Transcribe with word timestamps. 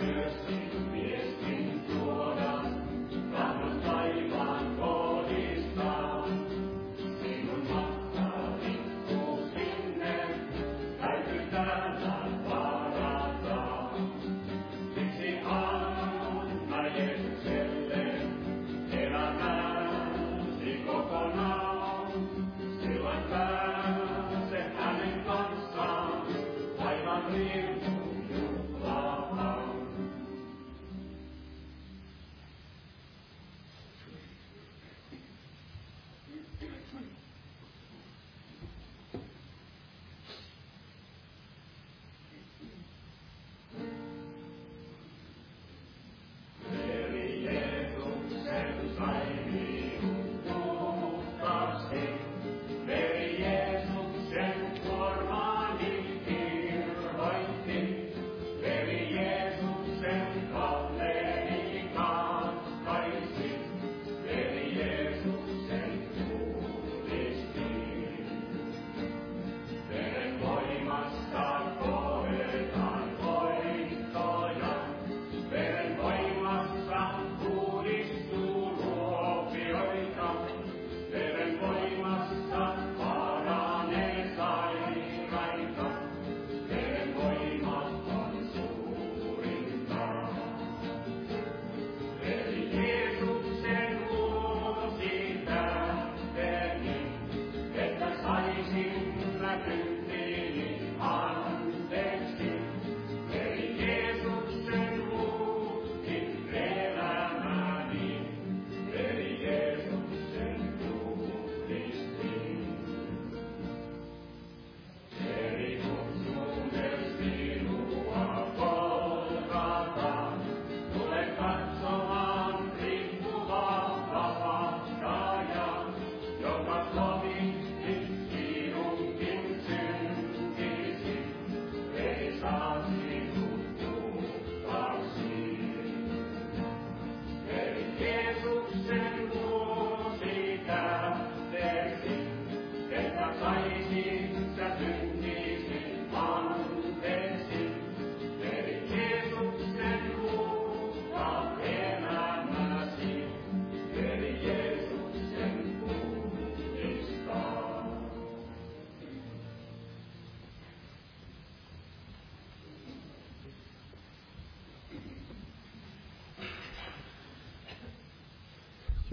Yes. 0.00 0.59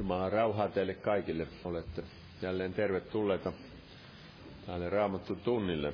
Jumalan 0.07 0.31
rauhaa 0.31 0.67
teille 0.69 0.93
kaikille. 0.93 1.47
Olette 1.65 2.03
jälleen 2.41 2.73
tervetulleita 2.73 3.53
tälle 4.65 4.89
Raamattu 4.89 5.35
tunnille. 5.35 5.93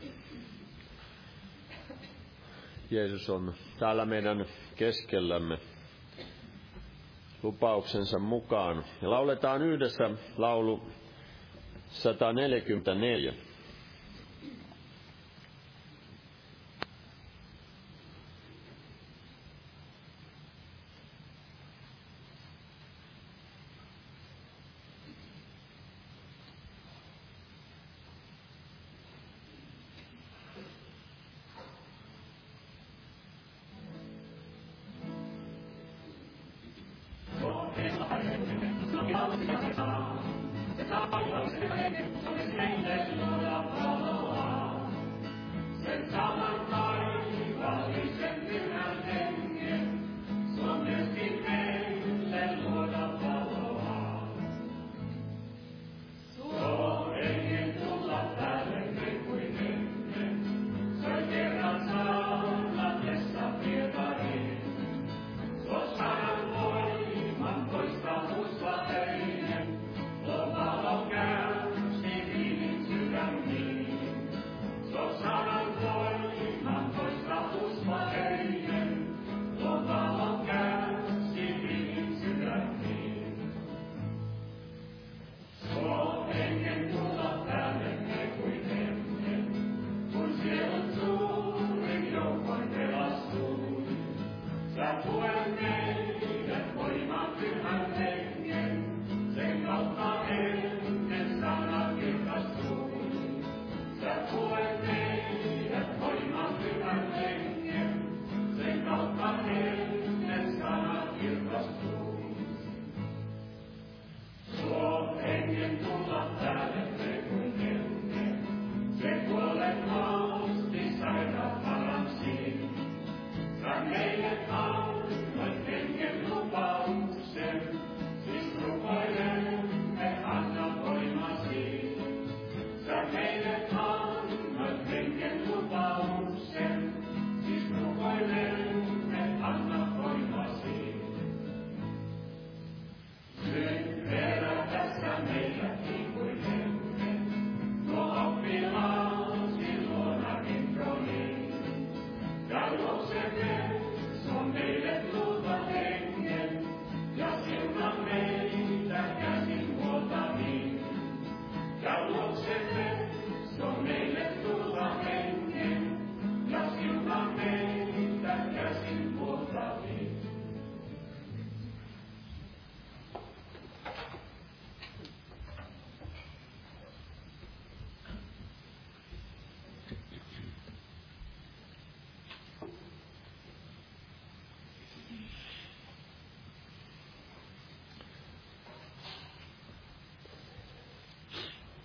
Jeesus 2.91 3.29
on 3.29 3.53
täällä 3.79 4.05
meidän 4.05 4.45
keskellämme 4.75 5.57
lupauksensa 7.43 8.19
mukaan. 8.19 8.85
Ja 9.01 9.09
lauletaan 9.09 9.61
yhdessä 9.61 10.09
laulu 10.37 10.83
144. 11.89 13.33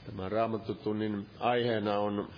Tämän 0.09 0.33
raamattutunnin 0.33 1.27
aiheena 1.41 1.99
on 1.99 2.29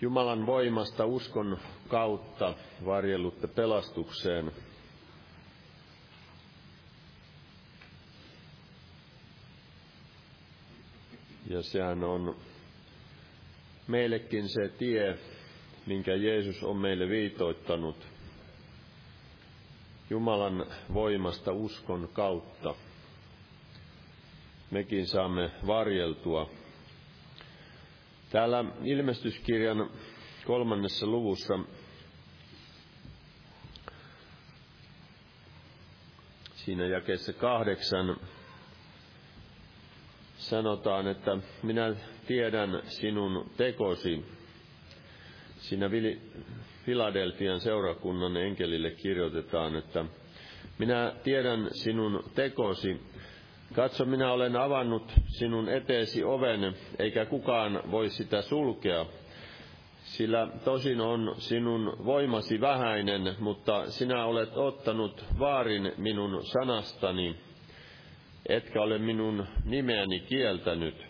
Jumalan 0.00 0.46
voimasta 0.46 1.06
uskon 1.06 1.58
kautta 1.88 2.54
varjellutte 2.84 3.46
pelastukseen. 3.46 4.52
Ja 11.50 11.62
sehän 11.62 12.04
on 12.04 12.36
meillekin 13.86 14.48
se 14.48 14.68
tie, 14.68 15.18
minkä 15.86 16.14
Jeesus 16.14 16.64
on 16.64 16.76
meille 16.76 17.08
viitoittanut. 17.08 18.06
Jumalan 20.10 20.66
voimasta 20.94 21.52
uskon 21.52 22.08
kautta 22.12 22.74
mekin 24.70 25.06
saamme 25.06 25.50
varjeltua. 25.66 26.50
Täällä 28.30 28.64
ilmestyskirjan 28.84 29.90
kolmannessa 30.46 31.06
luvussa 31.06 31.58
siinä 36.54 36.86
jakeessa 36.86 37.32
kahdeksan 37.32 38.16
sanotaan, 40.36 41.06
että 41.06 41.36
minä 41.62 41.94
tiedän 42.26 42.82
sinun 42.84 43.50
tekosi. 43.56 44.24
Siinä 45.56 45.90
Filadelfian 46.84 47.60
seurakunnan 47.60 48.36
enkelille 48.36 48.90
kirjoitetaan, 48.90 49.76
että 49.76 50.04
minä 50.78 51.12
tiedän 51.24 51.68
sinun 51.72 52.24
tekosi, 52.34 53.00
Katso, 53.74 54.04
minä 54.04 54.32
olen 54.32 54.56
avannut 54.56 55.12
sinun 55.26 55.68
eteesi 55.68 56.24
oven, 56.24 56.74
eikä 56.98 57.24
kukaan 57.26 57.80
voi 57.90 58.10
sitä 58.10 58.42
sulkea. 58.42 59.06
Sillä 60.04 60.48
tosin 60.64 61.00
on 61.00 61.34
sinun 61.38 61.96
voimasi 62.04 62.60
vähäinen, 62.60 63.36
mutta 63.38 63.90
sinä 63.90 64.24
olet 64.24 64.56
ottanut 64.56 65.24
vaarin 65.38 65.92
minun 65.96 66.44
sanastani, 66.46 67.36
etkä 68.46 68.82
ole 68.82 68.98
minun 68.98 69.46
nimeäni 69.64 70.20
kieltänyt. 70.20 71.06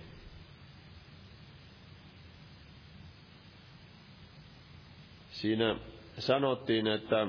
Siinä 5.31 5.77
sanottiin, 6.19 6.87
että 6.87 7.27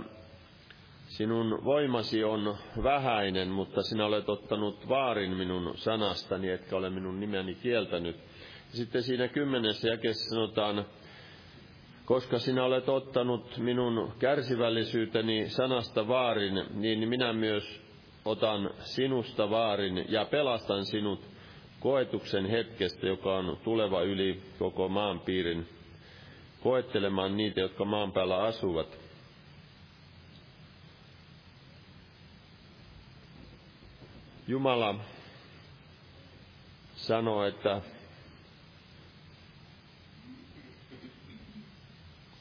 Sinun 1.09 1.59
voimasi 1.63 2.23
on 2.23 2.57
vähäinen, 2.83 3.47
mutta 3.47 3.83
sinä 3.83 4.05
olet 4.05 4.29
ottanut 4.29 4.89
vaarin 4.89 5.37
minun 5.37 5.73
sanastani, 5.77 6.49
etkä 6.49 6.75
ole 6.77 6.89
minun 6.89 7.19
nimeni 7.19 7.55
kieltänyt. 7.55 8.15
Sitten 8.69 9.03
siinä 9.03 9.27
kymmenessä 9.27 9.87
jakessa 9.87 10.29
sanotaan, 10.29 10.85
koska 12.05 12.39
sinä 12.39 12.63
olet 12.63 12.89
ottanut 12.89 13.57
minun 13.57 14.11
kärsivällisyyteni 14.19 15.49
sanasta 15.49 16.07
vaarin, 16.07 16.65
niin 16.73 17.09
minä 17.09 17.33
myös 17.33 17.81
otan 18.25 18.69
sinusta 18.79 19.49
vaarin 19.49 20.05
ja 20.09 20.25
pelastan 20.25 20.85
sinut 20.85 21.21
koetuksen 21.79 22.45
hetkestä, 22.45 23.07
joka 23.07 23.35
on 23.37 23.57
tuleva 23.63 24.01
yli 24.01 24.41
koko 24.59 24.89
maanpiirin, 24.89 25.67
koettelemaan 26.63 27.37
niitä, 27.37 27.59
jotka 27.59 27.85
maan 27.85 28.11
päällä 28.11 28.37
asuvat. 28.37 29.08
Jumala 34.49 34.95
sanoo, 36.95 37.43
että 37.45 37.81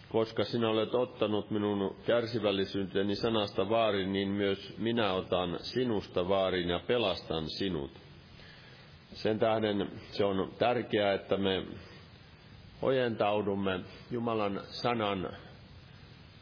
koska 0.09 0.45
sinä 0.45 0.69
olet 0.69 0.95
ottanut 0.95 1.51
minun 1.51 1.97
kärsivällisyyteni 2.07 3.17
sanasta 3.17 3.69
vaarin, 3.69 4.13
niin 4.13 4.29
myös 4.29 4.75
minä 4.79 5.13
otan 5.13 5.59
sinusta 5.61 6.29
vaarin 6.29 6.69
ja 6.69 6.81
pelastan 6.87 7.51
sinut. 7.51 7.91
Sen 9.13 9.39
tähden 9.39 9.91
se 10.11 10.25
on 10.25 10.53
tärkeää, 10.59 11.15
että 11.15 11.37
me 11.37 11.63
ojentaudumme 12.83 13.81
Jumalan 14.11 14.61
sanan 14.65 15.37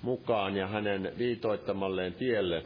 mukaan 0.02 0.56
ja 0.56 0.66
hänen 0.66 1.12
viitoittamalleen 1.18 2.14
tielle. 2.14 2.64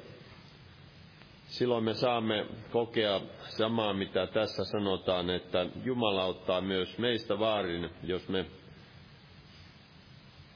Silloin 1.51 1.85
me 1.85 1.95
saamme 1.95 2.47
kokea 2.73 3.21
samaa, 3.49 3.95
mitä 3.95 4.27
tässä 4.27 4.65
sanotaan, 4.65 5.31
että 5.31 5.67
Jumala 5.85 6.25
ottaa 6.25 6.61
myös 6.61 6.99
meistä 6.99 7.39
vaarin, 7.39 7.91
jos 8.03 8.29
me 8.29 8.47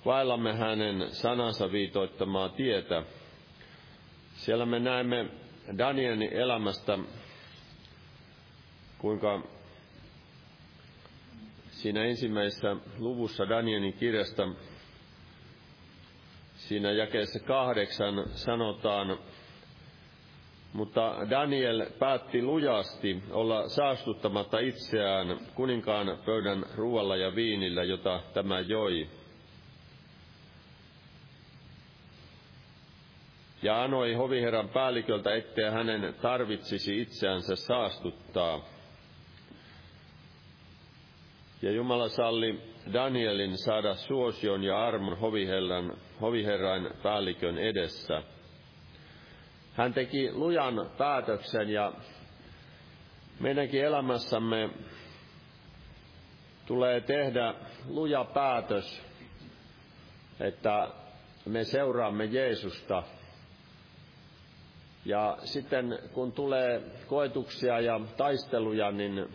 vaellamme 0.05 0.53
hänen 0.53 1.11
sanansa 1.11 1.73
viitoittamaa 1.73 2.49
tietä. 2.49 3.03
Siellä 4.35 4.67
me 4.67 4.79
näemme 4.79 5.27
Danielin 5.79 6.33
elämästä, 6.33 6.99
kuinka 8.99 9.43
siinä 11.71 12.05
ensimmäisessä 12.05 12.77
luvussa 12.99 13.49
Danielin 13.49 13.93
kirjasta, 13.93 14.49
siinä 16.57 16.93
jakeessa 16.93 17.39
kahdeksan 17.41 18.25
sanotaan, 18.29 19.19
mutta 20.75 21.17
Daniel 21.31 21.87
päätti 21.99 22.43
lujasti 22.43 23.23
olla 23.31 23.69
saastuttamatta 23.69 24.59
itseään 24.59 25.39
kuninkaan 25.55 26.19
pöydän 26.27 26.65
ruoalla 26.75 27.17
ja 27.17 27.35
viinillä, 27.35 27.85
jota 27.85 28.21
tämä 28.35 28.61
joi. 28.61 29.09
ja 33.65 33.83
anoi 33.83 34.15
hoviherran 34.15 34.69
päälliköltä, 34.69 35.35
ettei 35.35 35.71
hänen 35.71 36.15
tarvitsisi 36.23 37.01
itseänsä 37.01 37.57
saastuttaa. 37.57 38.61
Ja 41.63 41.71
Jumala 41.71 42.09
salli 42.09 42.61
Danielin 42.93 43.59
saada 43.59 43.95
suosion 43.95 44.65
ja 44.65 44.87
armon 44.87 45.19
hoviherran, 45.19 45.97
hoviherran 46.21 46.91
päällikön 47.03 47.59
edessä. 47.59 48.23
Hän 49.75 49.95
teki 49.95 50.33
lujan 50.33 50.91
päätöksen 50.99 51.69
ja 51.69 51.93
meidänkin 53.41 53.85
elämässämme 53.85 54.71
tulee 56.67 57.01
tehdä 57.01 57.55
luja 57.89 58.25
päätös, 58.25 59.03
että 60.41 60.89
me 61.47 61.65
seuraamme 61.65 62.25
Jeesusta 62.25 63.03
ja 65.05 65.39
sitten 65.45 65.99
kun 66.13 66.33
tulee 66.33 66.83
koetuksia 67.07 67.81
ja 67.81 68.01
taisteluja, 68.17 68.91
niin 68.91 69.29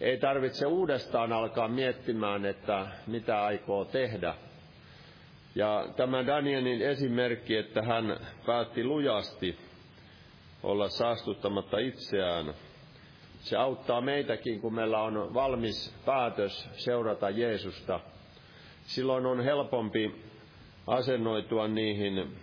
ei 0.00 0.18
tarvitse 0.18 0.66
uudestaan 0.66 1.32
alkaa 1.32 1.68
miettimään, 1.68 2.46
että 2.46 2.86
mitä 3.06 3.44
aikoo 3.44 3.84
tehdä. 3.84 4.34
Ja 5.56 5.88
tämä 5.96 6.26
Danielin 6.26 6.82
esimerkki, 6.82 7.56
että 7.56 7.82
hän 7.82 8.16
päätti 8.46 8.84
lujasti 8.84 9.58
olla 10.62 10.88
saastuttamatta 10.88 11.78
itseään, 11.78 12.54
se 13.40 13.56
auttaa 13.56 14.00
meitäkin, 14.00 14.60
kun 14.60 14.74
meillä 14.74 15.02
on 15.02 15.34
valmis 15.34 15.94
päätös 16.04 16.68
seurata 16.72 17.30
Jeesusta. 17.30 18.00
Silloin 18.86 19.26
on 19.26 19.44
helpompi 19.44 20.24
asennoitua 20.86 21.68
niihin 21.68 22.36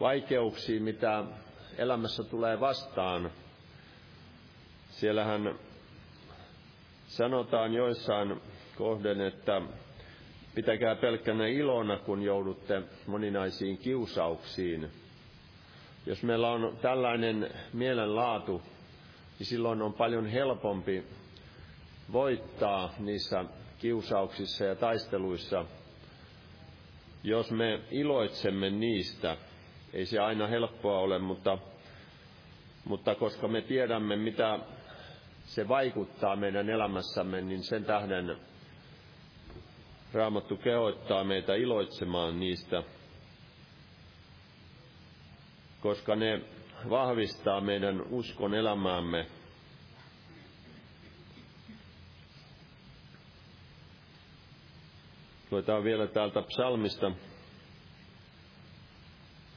vaikeuksiin, 0.00 0.82
mitä 0.82 1.24
elämässä 1.78 2.24
tulee 2.24 2.60
vastaan. 2.60 3.30
Siellähän 4.90 5.54
sanotaan 7.06 7.74
joissain 7.74 8.40
kohden, 8.78 9.20
että 9.20 9.62
pitäkää 10.54 10.94
pelkkänä 10.96 11.46
ilona, 11.46 11.96
kun 11.98 12.22
joudutte 12.22 12.82
moninaisiin 13.06 13.78
kiusauksiin. 13.78 14.90
Jos 16.06 16.22
meillä 16.22 16.50
on 16.50 16.76
tällainen 16.82 17.50
mielenlaatu, 17.72 18.62
niin 19.38 19.46
silloin 19.46 19.82
on 19.82 19.92
paljon 19.92 20.26
helpompi 20.26 21.04
voittaa 22.12 22.94
niissä 22.98 23.44
kiusauksissa 23.78 24.64
ja 24.64 24.74
taisteluissa, 24.74 25.64
jos 27.22 27.50
me 27.50 27.80
iloitsemme 27.90 28.70
niistä 28.70 29.36
ei 29.92 30.06
se 30.06 30.18
aina 30.18 30.46
helppoa 30.46 30.98
ole, 30.98 31.18
mutta, 31.18 31.58
mutta 32.84 33.14
koska 33.14 33.48
me 33.48 33.60
tiedämme, 33.60 34.16
mitä 34.16 34.58
se 35.44 35.68
vaikuttaa 35.68 36.36
meidän 36.36 36.70
elämässämme, 36.70 37.40
niin 37.40 37.62
sen 37.62 37.84
tähden 37.84 38.36
Raamattu 40.14 40.56
kehottaa 40.56 41.24
meitä 41.24 41.54
iloitsemaan 41.54 42.40
niistä, 42.40 42.82
koska 45.80 46.16
ne 46.16 46.40
vahvistaa 46.90 47.60
meidän 47.60 48.02
uskon 48.10 48.54
elämäämme. 48.54 49.26
Luetaan 55.50 55.84
vielä 55.84 56.06
täältä 56.06 56.42
psalmista 56.42 57.10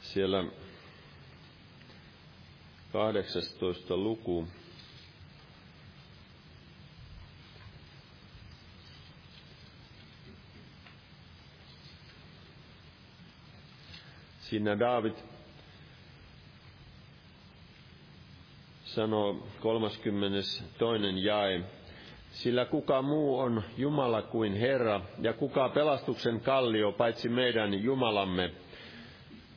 siellä 0.01 0.43
18 2.93 3.97
luku. 3.97 4.47
Siinä 14.49 14.79
David 14.79 15.13
sanoo 18.83 19.47
32. 19.59 20.63
jae, 21.21 21.61
sillä 22.31 22.65
kuka 22.65 23.01
muu 23.01 23.39
on 23.39 23.63
Jumala 23.77 24.21
kuin 24.21 24.53
Herra, 24.53 25.01
ja 25.21 25.33
kuka 25.33 25.69
pelastuksen 25.69 26.41
kallio 26.41 26.91
paitsi 26.91 27.29
meidän 27.29 27.83
Jumalamme, 27.83 28.51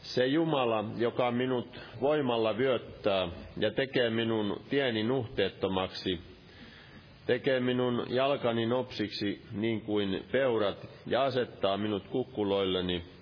se 0.03 0.27
Jumala, 0.27 0.85
joka 0.97 1.31
minut 1.31 1.81
voimalla 2.01 2.59
vyöttää 2.59 3.29
ja 3.57 3.71
tekee 3.71 4.11
minun 4.11 4.61
tieni 4.71 5.03
nuhteettomaksi, 5.03 6.21
tekee 7.27 7.61
minun 7.61 8.07
jalkani 8.09 8.67
nopsiksi 8.67 9.43
niin 9.53 9.81
kuin 9.81 10.25
peurat 10.33 10.89
ja 11.07 11.25
asettaa 11.25 11.77
minut 11.77 12.09
kukkuloilleni, 12.09 13.20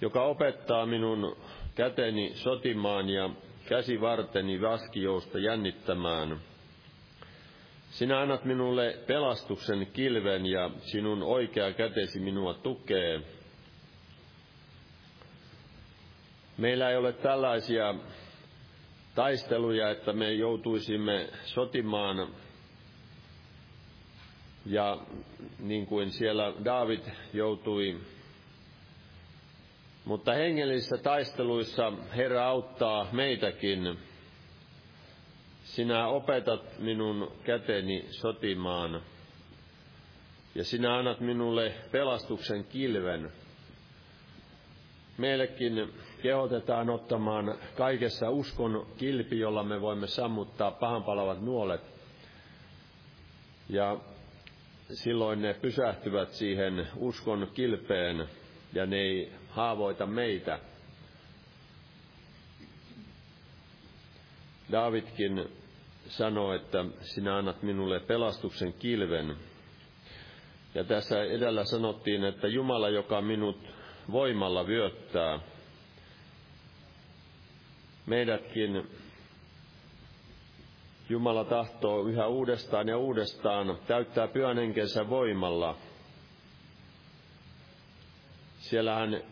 joka 0.00 0.22
opettaa 0.22 0.86
minun 0.86 1.36
käteni 1.74 2.32
sotimaan 2.34 3.08
ja 3.10 3.30
käsivarteni 3.68 4.60
vaskijousta 4.60 5.38
jännittämään. 5.38 6.40
Sinä 7.90 8.20
annat 8.20 8.44
minulle 8.44 8.98
pelastuksen 9.06 9.86
kilven 9.92 10.46
ja 10.46 10.70
sinun 10.80 11.22
oikea 11.22 11.72
kätesi 11.72 12.20
minua 12.20 12.54
tukee. 12.54 13.20
Meillä 16.58 16.90
ei 16.90 16.96
ole 16.96 17.12
tällaisia 17.12 17.94
taisteluja, 19.14 19.90
että 19.90 20.12
me 20.12 20.32
joutuisimme 20.32 21.28
sotimaan 21.44 22.28
ja 24.66 24.98
niin 25.58 25.86
kuin 25.86 26.10
siellä 26.10 26.52
David 26.64 27.00
joutui. 27.32 28.00
Mutta 30.04 30.32
hengellisissä 30.32 30.98
taisteluissa 30.98 31.92
Herra 32.16 32.46
auttaa 32.46 33.08
meitäkin. 33.12 33.98
Sinä 35.64 36.06
opetat 36.06 36.78
minun 36.78 37.32
käteni 37.44 38.06
sotimaan 38.10 39.02
ja 40.54 40.64
sinä 40.64 40.96
annat 40.98 41.20
minulle 41.20 41.72
pelastuksen 41.92 42.64
kilven. 42.64 43.32
meillekin 45.18 45.92
kehotetaan 46.22 46.90
ottamaan 46.90 47.58
kaikessa 47.76 48.30
uskon 48.30 48.86
kilpi, 48.96 49.38
jolla 49.38 49.64
me 49.64 49.80
voimme 49.80 50.06
sammuttaa 50.06 50.70
pahanpalavat 50.70 51.40
nuolet. 51.40 51.80
Ja 53.68 53.96
silloin 54.92 55.42
ne 55.42 55.54
pysähtyvät 55.54 56.32
siihen 56.32 56.88
uskon 56.96 57.48
kilpeen 57.54 58.28
ja 58.72 58.86
ne 58.86 58.96
ei 58.96 59.32
haavoita 59.50 60.06
meitä. 60.06 60.58
Davidkin 64.72 65.48
sanoi, 66.08 66.56
että 66.56 66.84
sinä 67.02 67.36
annat 67.36 67.62
minulle 67.62 68.00
pelastuksen 68.00 68.72
kilven. 68.72 69.36
Ja 70.74 70.84
tässä 70.84 71.22
edellä 71.22 71.64
sanottiin, 71.64 72.24
että 72.24 72.48
Jumala, 72.48 72.88
joka 72.88 73.20
minut 73.20 73.58
voimalla 74.12 74.66
vyöttää, 74.66 75.40
meidätkin 78.06 78.90
Jumala 81.08 81.44
tahtoo 81.44 82.06
yhä 82.06 82.26
uudestaan 82.26 82.88
ja 82.88 82.98
uudestaan 82.98 83.78
täyttää 83.86 84.28
pyhän 84.28 84.56
henkensä 84.58 85.08
voimalla. 85.08 85.76
Siellähän 88.58 89.22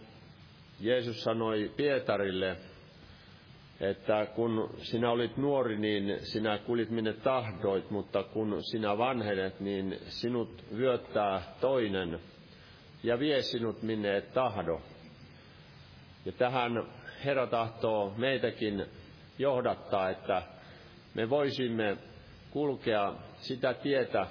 Jeesus 0.80 1.22
sanoi 1.22 1.70
Pietarille, 1.76 2.56
että 3.80 4.26
kun 4.34 4.70
sinä 4.82 5.10
olit 5.10 5.36
nuori, 5.36 5.78
niin 5.78 6.18
sinä 6.20 6.58
kulit 6.58 6.90
minne 6.90 7.12
tahdoit, 7.12 7.90
mutta 7.90 8.22
kun 8.22 8.62
sinä 8.62 8.98
vanhenet, 8.98 9.60
niin 9.60 9.98
sinut 10.08 10.64
vyöttää 10.76 11.42
toinen 11.60 12.20
ja 13.02 13.18
vie 13.18 13.42
sinut 13.42 13.82
minne 13.82 14.16
et 14.16 14.32
tahdo. 14.32 14.80
Ja 16.24 16.32
tähän 16.32 16.82
Herra 17.24 17.46
tahtoo 17.46 18.14
meitäkin 18.16 18.86
johdattaa, 19.38 20.10
että 20.10 20.42
me 21.14 21.30
voisimme 21.30 21.96
kulkea 22.50 23.14
sitä 23.36 23.74
tietä, 23.74 24.26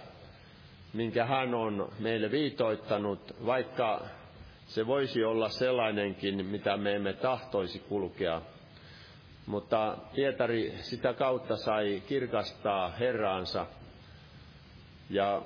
minkä 0.93 1.25
hän 1.25 1.55
on 1.55 1.91
meille 1.99 2.31
viitoittanut, 2.31 3.35
vaikka 3.45 4.05
se 4.67 4.87
voisi 4.87 5.23
olla 5.23 5.49
sellainenkin, 5.49 6.45
mitä 6.45 6.77
me 6.77 6.95
emme 6.95 7.13
tahtoisi 7.13 7.79
kulkea. 7.79 8.41
Mutta 9.45 9.97
Pietari 10.15 10.77
sitä 10.81 11.13
kautta 11.13 11.57
sai 11.57 12.03
kirkastaa 12.07 12.89
Herraansa 12.89 13.65
ja 15.09 15.41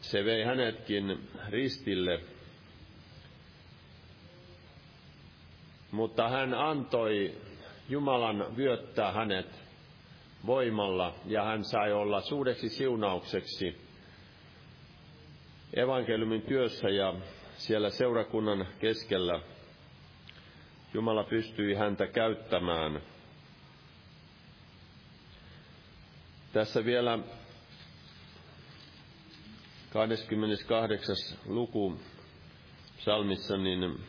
se 0.00 0.24
vei 0.24 0.44
hänetkin 0.44 1.28
ristille. 1.48 2.20
Mutta 5.90 6.28
hän 6.28 6.54
antoi 6.54 7.34
Jumalan 7.88 8.56
vyöttää 8.56 9.12
hänet 9.12 9.62
voimalla 10.46 11.14
ja 11.26 11.44
hän 11.44 11.64
sai 11.64 11.92
olla 11.92 12.20
suureksi 12.20 12.68
siunaukseksi 12.68 13.91
evankeliumin 15.74 16.42
työssä 16.42 16.88
ja 16.88 17.14
siellä 17.56 17.90
seurakunnan 17.90 18.66
keskellä 18.78 19.40
Jumala 20.94 21.24
pystyi 21.24 21.74
häntä 21.74 22.06
käyttämään. 22.06 23.02
Tässä 26.52 26.84
vielä 26.84 27.18
28. 29.92 31.16
luku 31.46 32.00
psalmissa, 32.96 33.56
niin 33.56 34.00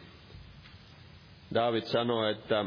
David 1.54 1.84
sanoi, 1.84 2.32
että 2.32 2.65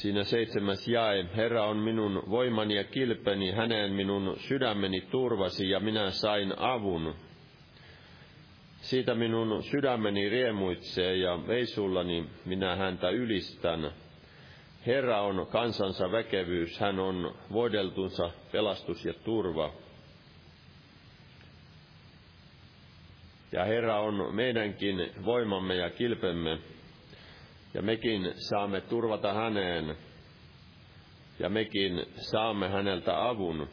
siinä 0.00 0.24
seitsemäs 0.24 0.88
jae, 0.88 1.26
Herra 1.36 1.64
on 1.64 1.76
minun 1.76 2.22
voimani 2.30 2.76
ja 2.76 2.84
kilpeni, 2.84 3.50
häneen 3.50 3.92
minun 3.92 4.36
sydämeni 4.38 5.00
turvasi 5.00 5.70
ja 5.70 5.80
minä 5.80 6.10
sain 6.10 6.54
avun. 6.58 7.14
Siitä 8.80 9.14
minun 9.14 9.62
sydämeni 9.62 10.28
riemuitsee 10.28 11.16
ja 11.16 11.46
veisullani 11.46 12.26
minä 12.44 12.76
häntä 12.76 13.10
ylistän. 13.10 13.90
Herra 14.86 15.20
on 15.20 15.46
kansansa 15.46 16.12
väkevyys, 16.12 16.80
hän 16.80 16.98
on 16.98 17.34
voideltunsa 17.52 18.30
pelastus 18.52 19.04
ja 19.04 19.14
turva. 19.14 19.72
Ja 23.52 23.64
Herra 23.64 24.00
on 24.00 24.34
meidänkin 24.34 25.10
voimamme 25.24 25.74
ja 25.74 25.90
kilpemme, 25.90 26.58
ja 27.74 27.82
mekin 27.82 28.32
saamme 28.36 28.80
turvata 28.80 29.32
häneen, 29.34 29.96
ja 31.38 31.48
mekin 31.48 32.06
saamme 32.16 32.68
häneltä 32.68 33.28
avun. 33.28 33.68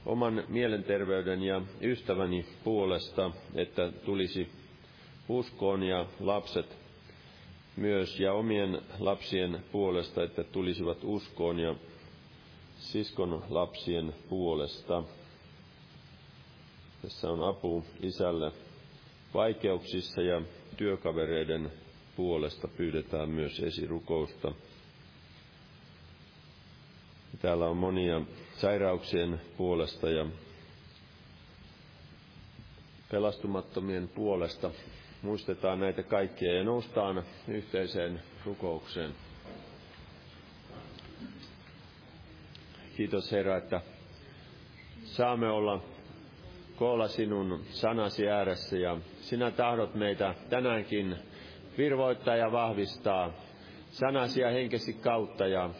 Oman 0.06 0.44
mielenterveyden 0.48 1.42
ja 1.42 1.62
ystäväni 1.82 2.46
puolesta, 2.64 3.30
että 3.54 3.92
tulisi 4.04 4.48
uskoon 5.28 5.82
ja 5.82 6.06
lapset 6.20 6.78
myös 7.76 8.20
ja 8.20 8.32
omien 8.32 8.82
lapsien 8.98 9.64
puolesta, 9.72 10.22
että 10.22 10.44
tulisivat 10.44 10.98
uskoon 11.02 11.58
ja 11.58 11.74
siskon 12.78 13.44
lapsien 13.48 14.14
puolesta. 14.28 15.02
Tässä 17.02 17.30
on 17.30 17.48
apu 17.48 17.84
isälle 18.02 18.52
vaikeuksissa 19.34 20.22
ja 20.22 20.42
työkavereiden 20.80 21.72
puolesta 22.16 22.68
pyydetään 22.68 23.28
myös 23.30 23.60
esirukousta. 23.60 24.52
Täällä 27.42 27.66
on 27.66 27.76
monia 27.76 28.20
sairauksien 28.56 29.40
puolesta 29.56 30.10
ja 30.10 30.26
pelastumattomien 33.10 34.08
puolesta. 34.08 34.70
Muistetaan 35.22 35.80
näitä 35.80 36.02
kaikkia 36.02 36.52
ja 36.54 36.64
noustaan 36.64 37.22
yhteiseen 37.48 38.22
rukoukseen. 38.46 39.14
Kiitos 42.96 43.32
Herra, 43.32 43.56
että 43.56 43.80
saamme 45.04 45.50
olla 45.50 45.82
koolla 46.80 47.08
sinun 47.08 47.60
sanasi 47.70 48.28
ääressä 48.28 48.76
ja 48.76 48.96
sinä 49.20 49.50
tahdot 49.50 49.94
meitä 49.94 50.34
tänäänkin 50.50 51.16
virvoittaa 51.78 52.36
ja 52.36 52.52
vahvistaa 52.52 53.32
sanasi 53.90 54.40
ja 54.40 54.50
henkesi 54.50 54.92
kautta. 54.92 55.46
Ja 55.46 55.70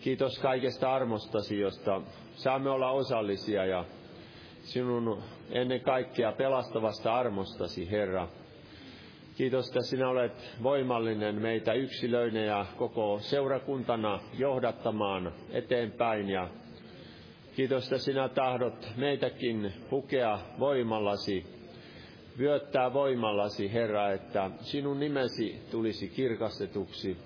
kiitos 0.00 0.38
kaikesta 0.38 0.94
armostasi, 0.94 1.60
josta 1.60 2.02
saamme 2.34 2.70
olla 2.70 2.90
osallisia 2.90 3.64
ja 3.64 3.84
sinun 4.62 5.22
ennen 5.50 5.80
kaikkea 5.80 6.32
pelastavasta 6.32 7.14
armostasi, 7.14 7.90
Herra. 7.90 8.28
Kiitos, 9.36 9.66
että 9.66 9.82
sinä 9.82 10.08
olet 10.08 10.56
voimallinen 10.62 11.34
meitä 11.42 11.72
yksilöinä 11.72 12.40
ja 12.40 12.66
koko 12.76 13.18
seurakuntana 13.20 14.20
johdattamaan 14.38 15.32
eteenpäin. 15.50 16.28
Ja 16.28 16.48
kiitos, 17.56 17.84
että 17.84 17.98
sinä 17.98 18.28
tahdot 18.28 18.88
meitäkin 18.96 19.72
pukea 19.90 20.38
voimallasi, 20.58 21.46
vyöttää 22.38 22.92
voimallasi, 22.92 23.72
Herra, 23.72 24.12
että 24.12 24.50
sinun 24.60 25.00
nimesi 25.00 25.62
tulisi 25.70 26.08
kirkastetuksi. 26.08 27.16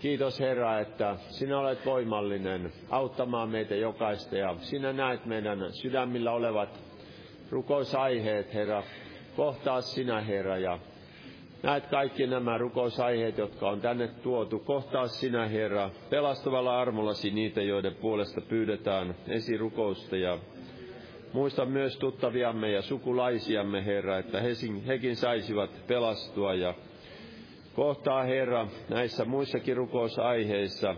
Kiitos 0.00 0.40
Herra, 0.40 0.80
että 0.80 1.16
sinä 1.28 1.58
olet 1.58 1.86
voimallinen 1.86 2.72
auttamaan 2.90 3.48
meitä 3.48 3.74
jokaista 3.74 4.36
ja 4.36 4.54
sinä 4.60 4.92
näet 4.92 5.26
meidän 5.26 5.72
sydämillä 5.72 6.32
olevat 6.32 6.80
rukousaiheet, 7.50 8.54
Herra. 8.54 8.82
Kohtaa 9.36 9.80
sinä, 9.80 10.20
Herra, 10.20 10.58
ja 10.58 10.78
Näet 11.62 11.86
kaikki 11.86 12.26
nämä 12.26 12.58
rukousaiheet, 12.58 13.38
jotka 13.38 13.68
on 13.68 13.80
tänne 13.80 14.08
tuotu. 14.08 14.58
Kohtaa 14.58 15.08
sinä, 15.08 15.46
Herra, 15.48 15.90
pelastavalla 16.10 16.80
armollasi 16.80 17.30
niitä, 17.30 17.62
joiden 17.62 17.94
puolesta 17.94 18.40
pyydetään 18.40 19.14
esirukousta. 19.28 20.16
Ja 20.16 20.38
muista 21.32 21.64
myös 21.64 21.96
tuttaviamme 21.96 22.70
ja 22.70 22.82
sukulaisiamme, 22.82 23.84
Herra, 23.84 24.18
että 24.18 24.42
hekin 24.86 25.16
saisivat 25.16 25.70
pelastua. 25.86 26.54
Ja 26.54 26.74
kohtaa, 27.74 28.22
Herra, 28.22 28.66
näissä 28.88 29.24
muissakin 29.24 29.76
rukousaiheissa. 29.76 30.94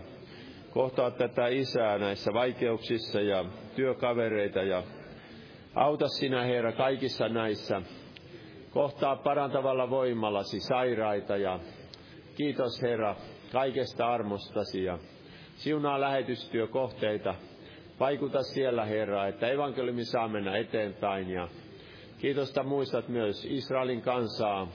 Kohtaa 0.71 1.11
tätä 1.11 1.47
isää 1.47 1.97
näissä 1.97 2.33
vaikeuksissa 2.33 3.21
ja 3.21 3.45
työkavereita 3.75 4.63
ja 4.63 4.83
auta 5.75 6.07
sinä, 6.07 6.43
Herra, 6.43 6.71
kaikissa 6.71 7.29
näissä 7.29 7.81
kohtaa 8.71 9.15
parantavalla 9.15 9.89
voimallasi 9.89 10.59
sairaita 10.59 11.37
ja 11.37 11.59
kiitos 12.35 12.81
Herra 12.81 13.15
kaikesta 13.51 14.07
armostasi 14.07 14.83
ja 14.83 14.97
siunaa 15.55 16.01
lähetystyökohteita. 16.01 17.35
Vaikuta 17.99 18.43
siellä 18.43 18.85
Herra, 18.85 19.27
että 19.27 19.47
evankeliumi 19.47 20.05
saa 20.05 20.27
mennä 20.27 20.57
eteenpäin 20.57 21.29
ja 21.29 21.47
kiitosta 22.17 22.63
muistat 22.63 23.07
myös 23.07 23.45
Israelin 23.45 24.01
kansaa 24.01 24.67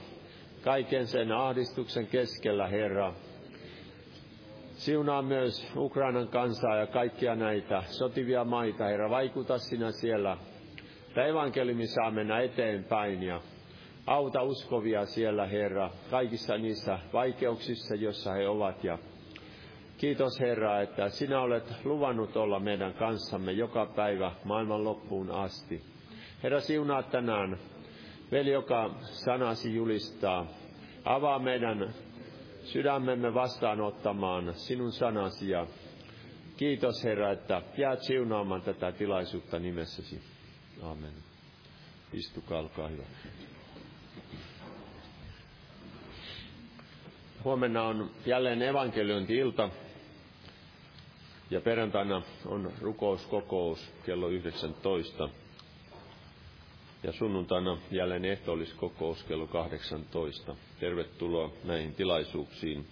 kaiken 0.63 1.07
sen 1.07 1.31
ahdistuksen 1.31 2.07
keskellä 2.07 2.67
Herra. 2.67 3.13
Siunaa 4.71 5.21
myös 5.21 5.71
Ukrainan 5.75 6.27
kansaa 6.27 6.75
ja 6.75 6.87
kaikkia 6.87 7.35
näitä 7.35 7.83
sotivia 7.87 8.43
maita, 8.43 8.83
Herra. 8.85 9.09
Vaikuta 9.09 9.57
sinä 9.57 9.91
siellä, 9.91 10.37
että 11.07 11.25
evankeliumi 11.25 11.87
saa 11.87 12.11
mennä 12.11 12.39
eteenpäin 12.39 13.23
ja 13.23 13.41
Auta 14.07 14.43
uskovia 14.43 15.05
siellä, 15.05 15.45
Herra, 15.45 15.89
kaikissa 16.11 16.57
niissä 16.57 16.99
vaikeuksissa, 17.13 17.95
joissa 17.95 18.33
he 18.33 18.47
ovat. 18.47 18.83
Ja 18.83 18.97
kiitos, 19.97 20.39
Herra, 20.39 20.81
että 20.81 21.09
sinä 21.09 21.41
olet 21.41 21.73
luvannut 21.85 22.37
olla 22.37 22.59
meidän 22.59 22.93
kanssamme 22.93 23.51
joka 23.51 23.85
päivä 23.85 24.31
maailman 24.43 24.83
loppuun 24.83 25.31
asti. 25.31 25.81
Herra, 26.43 26.59
siunaa 26.59 27.03
tänään 27.03 27.57
veli, 28.31 28.51
joka 28.51 28.95
sanasi 29.01 29.75
julistaa. 29.75 30.47
Avaa 31.05 31.39
meidän 31.39 31.93
sydämemme 32.63 33.33
vastaanottamaan 33.33 34.53
sinun 34.53 34.91
sanasi 34.91 35.49
ja 35.49 35.67
kiitos 36.57 37.03
Herra, 37.03 37.31
että 37.31 37.61
jäät 37.77 37.99
siunaamaan 38.01 38.61
tätä 38.61 38.91
tilaisuutta 38.91 39.59
nimessäsi. 39.59 40.21
Amen. 40.81 41.13
Istukaa, 42.13 42.59
olkaa 42.59 42.87
hyvä. 42.87 43.03
Huomenna 47.47 47.83
on 47.83 48.09
jälleen 48.25 48.61
evankeliointi-ilta 48.61 49.69
ja 51.49 51.61
perjantaina 51.61 52.21
on 52.45 52.71
rukouskokous 52.81 53.91
kello 54.05 54.27
19. 54.27 55.29
Ja 57.03 57.11
sunnuntaina 57.11 57.77
jälleen 57.91 58.25
ehtoolliskokous 58.25 59.23
kello 59.23 59.47
18. 59.47 60.55
Tervetuloa 60.79 61.51
näihin 61.63 61.95
tilaisuuksiin. 61.95 62.87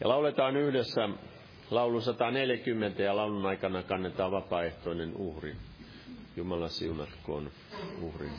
Ja 0.00 0.08
lauletaan 0.08 0.56
yhdessä 0.56 1.08
laulu 1.70 2.00
140 2.00 3.02
ja 3.02 3.16
laulun 3.16 3.46
aikana 3.46 3.82
kannetaan 3.82 4.32
vapaaehtoinen 4.32 5.16
uhri. 5.16 5.56
Jumala 6.36 6.68
siunatkoon 6.68 7.50
uhrin. 8.02 8.32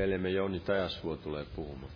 Veljemme 0.00 0.30
Jouni 0.30 0.60
Tajasvuo 0.60 1.16
tulee 1.16 1.44
puhumaan. 1.56 1.92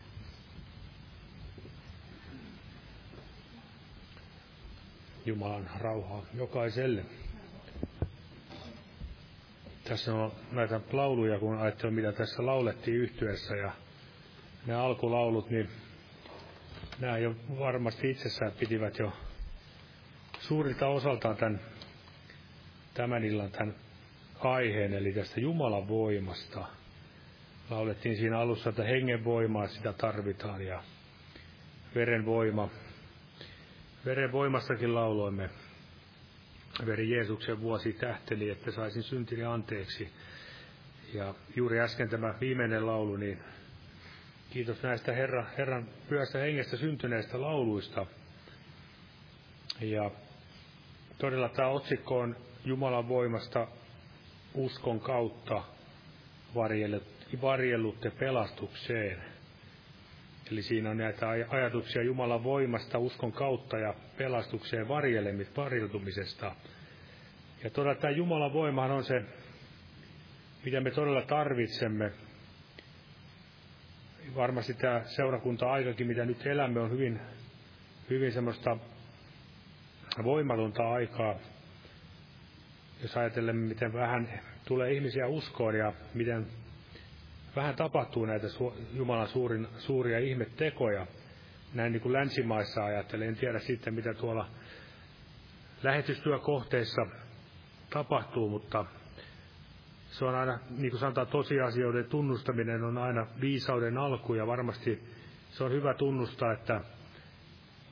Jumalan 5.27 5.71
rauhaa 5.81 6.23
jokaiselle. 6.35 7.05
Tässä 9.85 10.15
on 10.15 10.33
näitä 10.53 10.81
lauluja, 10.93 11.39
kun 11.39 11.59
ajattelin, 11.59 11.95
mitä 11.95 12.13
tässä 12.13 12.47
laulettiin 12.47 12.97
yhtyessä 12.97 13.57
ja 13.57 13.73
ne 14.67 14.75
alkulaulut, 14.75 15.51
niin 15.51 15.69
nämä 17.01 17.19
jo 17.19 17.35
varmasti 17.59 18.11
itsessään 18.11 18.53
pitivät 18.53 18.99
jo 18.99 19.13
suurilta 20.41 20.87
osaltaan 20.87 21.37
tämän, 21.37 21.61
tämän 22.95 23.25
illan 23.25 23.51
tämän 23.51 23.75
aiheen, 24.41 24.95
eli 24.95 25.13
tästä 25.13 25.41
Jumalan 25.41 25.89
voimasta. 25.89 26.67
Laulettiin 27.71 28.17
siinä 28.17 28.39
alussa, 28.39 28.71
että 28.71 28.85
hengen 28.85 29.25
voimaa 29.25 29.69
sitä 29.69 29.93
tarvitaan 29.93 30.67
ja 30.67 30.83
veren 31.95 32.27
voima. 32.27 32.69
Veren 34.05 34.33
voimastakin 34.33 34.95
lauloimme. 34.95 35.51
Veri 36.87 37.11
Jeesuksen 37.11 37.61
vuosi 37.61 37.93
tähteli, 37.93 38.51
että 38.51 38.71
saisin 38.71 39.03
syntini 39.03 39.45
anteeksi. 39.45 40.13
Ja 41.15 41.35
juuri 41.57 41.81
äsken 41.81 42.11
tämä 42.11 42.35
viimeinen 42.41 42.87
laulu, 42.87 43.17
niin 43.17 43.39
kiitos 44.51 44.83
näistä 44.83 45.13
Herra, 45.13 45.47
Herran 45.59 45.89
pyhästä 46.09 46.39
hengestä 46.39 46.77
syntyneistä 46.77 47.41
lauluista. 47.41 48.07
Ja 49.81 50.11
todella 51.19 51.49
tämä 51.49 51.69
otsikko 51.69 52.19
on 52.19 52.37
Jumalan 52.65 53.09
voimasta 53.09 53.69
uskon 54.55 55.01
kautta 55.01 55.63
varjellutte 57.43 58.11
pelastukseen. 58.11 59.19
Eli 60.53 60.63
siinä 60.63 60.91
on 60.91 60.97
näitä 60.97 61.29
ajatuksia 61.49 62.03
Jumalan 62.03 62.45
voimasta 62.45 62.99
uskon 62.99 63.33
kautta 63.33 63.79
ja 63.79 63.95
pelastukseen 64.17 64.89
varjeltumisesta. 65.57 66.55
Ja 67.65 67.71
todella 67.71 67.95
tämä 68.01 68.11
Jumalan 68.11 68.53
voimahan 68.53 68.91
on 68.91 69.05
se, 69.05 69.23
mitä 70.65 70.81
me 70.81 70.91
todella 70.91 71.23
tarvitsemme. 71.23 72.13
Varmasti 74.35 74.75
tämä 74.75 75.03
seurakunta-aikakin, 75.05 76.07
mitä 76.07 76.25
nyt 76.25 76.47
elämme, 76.47 76.81
on 76.81 76.91
hyvin, 76.91 77.21
hyvin 78.11 78.33
semmoista 78.33 78.77
voimatonta 80.25 80.93
aikaa 80.93 81.39
jos 83.05 83.17
ajatellemme, 83.17 83.69
miten 83.69 83.93
vähän 83.93 84.29
tulee 84.65 84.93
ihmisiä 84.93 85.27
uskoon 85.27 85.75
ja 85.75 85.93
miten 86.15 86.47
vähän 87.57 87.77
tapahtuu 87.77 88.27
näitä 88.27 88.47
Jumalan 88.93 89.29
suurin, 89.29 89.69
suuria 89.79 90.19
ihmettekoja, 90.19 91.07
näin 91.75 91.93
niin 91.93 92.03
kuin 92.03 92.13
länsimaissa 92.13 92.85
ajattelen, 92.85 93.29
en 93.29 93.37
tiedä 93.37 93.59
sitten 93.59 93.95
mitä 93.95 94.15
tuolla 94.15 94.49
lähetystyökohteissa 95.83 97.07
tapahtuu, 97.91 98.49
mutta 98.49 98.85
se 100.11 100.25
on 100.25 100.35
aina, 100.35 100.59
niin 100.71 100.91
kuin 100.91 101.01
sanotaan, 101.01 101.27
tosiasioiden 101.27 102.05
tunnustaminen 102.05 102.85
on 102.85 102.99
aina 102.99 103.27
viisauden 103.41 103.99
alku 103.99 104.35
ja 104.35 104.47
varmasti 104.47 105.03
se 105.51 105.65
on 105.65 105.73
hyvä 105.73 105.95
tunnustaa, 105.95 106.53
että 106.53 106.81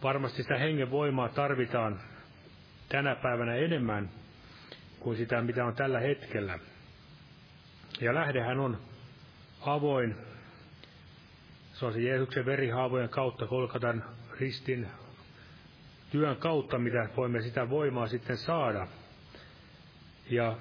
varmasti 0.03 0.43
sitä 0.43 0.59
hengen 0.59 0.91
voimaa 0.91 1.29
tarvitaan 1.29 2.01
tänä 2.89 3.15
päivänä 3.15 3.55
enemmän 3.55 4.11
kuin 5.01 5.17
sitä, 5.17 5.43
mitä 5.43 5.65
on 5.65 5.75
tällä 5.75 6.01
hetkellä. 6.01 6.59
Ja 8.01 8.15
lähdehän 8.15 8.61
on 8.61 8.79
avoin. 9.67 10.17
Se 11.73 11.87
on 11.87 11.93
se 11.93 12.01
Jeesuksen 12.01 12.47
verihaavojen 12.47 13.09
kautta, 13.09 13.47
Kolkatan 13.47 14.05
ristin 14.41 14.89
työn 16.11 16.37
kautta, 16.37 16.79
mitä 16.79 17.09
voimme 17.17 17.43
sitä 17.43 17.71
voimaa 17.71 18.09
sitten 18.09 18.37
saada. 18.37 18.87
Ja 20.31 20.57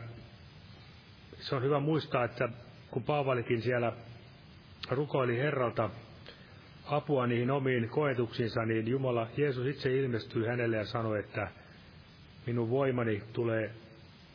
se 1.39 1.55
on 1.55 1.63
hyvä 1.63 1.79
muistaa, 1.79 2.23
että 2.23 2.49
kun 2.91 3.03
Paavalikin 3.03 3.61
siellä 3.61 3.93
rukoili 4.89 5.37
Herralta 5.37 5.89
apua 6.85 7.27
niihin 7.27 7.51
omiin 7.51 7.89
koetuksiinsa, 7.89 8.65
niin 8.65 8.87
Jumala, 8.87 9.27
Jeesus 9.37 9.67
itse 9.67 9.97
ilmestyi 9.97 10.47
hänelle 10.47 10.77
ja 10.77 10.85
sanoi, 10.85 11.19
että 11.19 11.47
minun 12.45 12.69
voimani 12.69 13.23
tulee 13.33 13.71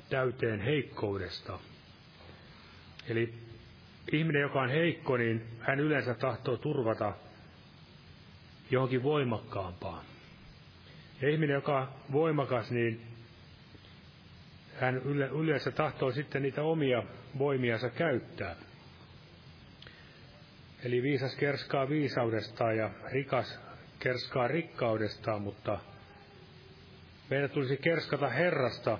täyteen 0.08 0.60
heikkoudesta. 0.60 1.58
Eli 3.08 3.45
ihminen, 4.12 4.42
joka 4.42 4.60
on 4.60 4.70
heikko, 4.70 5.16
niin 5.16 5.46
hän 5.60 5.80
yleensä 5.80 6.14
tahtoo 6.14 6.56
turvata 6.56 7.12
johonkin 8.70 9.02
voimakkaampaan. 9.02 10.04
Ja 11.22 11.28
ihminen, 11.28 11.54
joka 11.54 11.78
on 11.78 11.88
voimakas, 12.12 12.70
niin 12.70 13.00
hän 14.80 14.96
yleensä 15.42 15.70
tahtoo 15.70 16.12
sitten 16.12 16.42
niitä 16.42 16.62
omia 16.62 17.02
voimiansa 17.38 17.90
käyttää. 17.90 18.56
Eli 20.84 21.02
viisas 21.02 21.36
kerskaa 21.36 21.88
viisaudestaan 21.88 22.76
ja 22.76 22.90
rikas 23.12 23.60
kerskaa 23.98 24.48
rikkaudestaan, 24.48 25.42
mutta 25.42 25.78
meidän 27.30 27.50
tulisi 27.50 27.76
kerskata 27.76 28.28
Herrasta, 28.28 28.98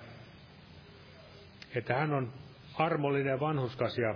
että 1.74 1.94
hän 1.94 2.12
on 2.12 2.32
armollinen 2.74 3.40
vanhuskas 3.40 3.98
ja 3.98 4.14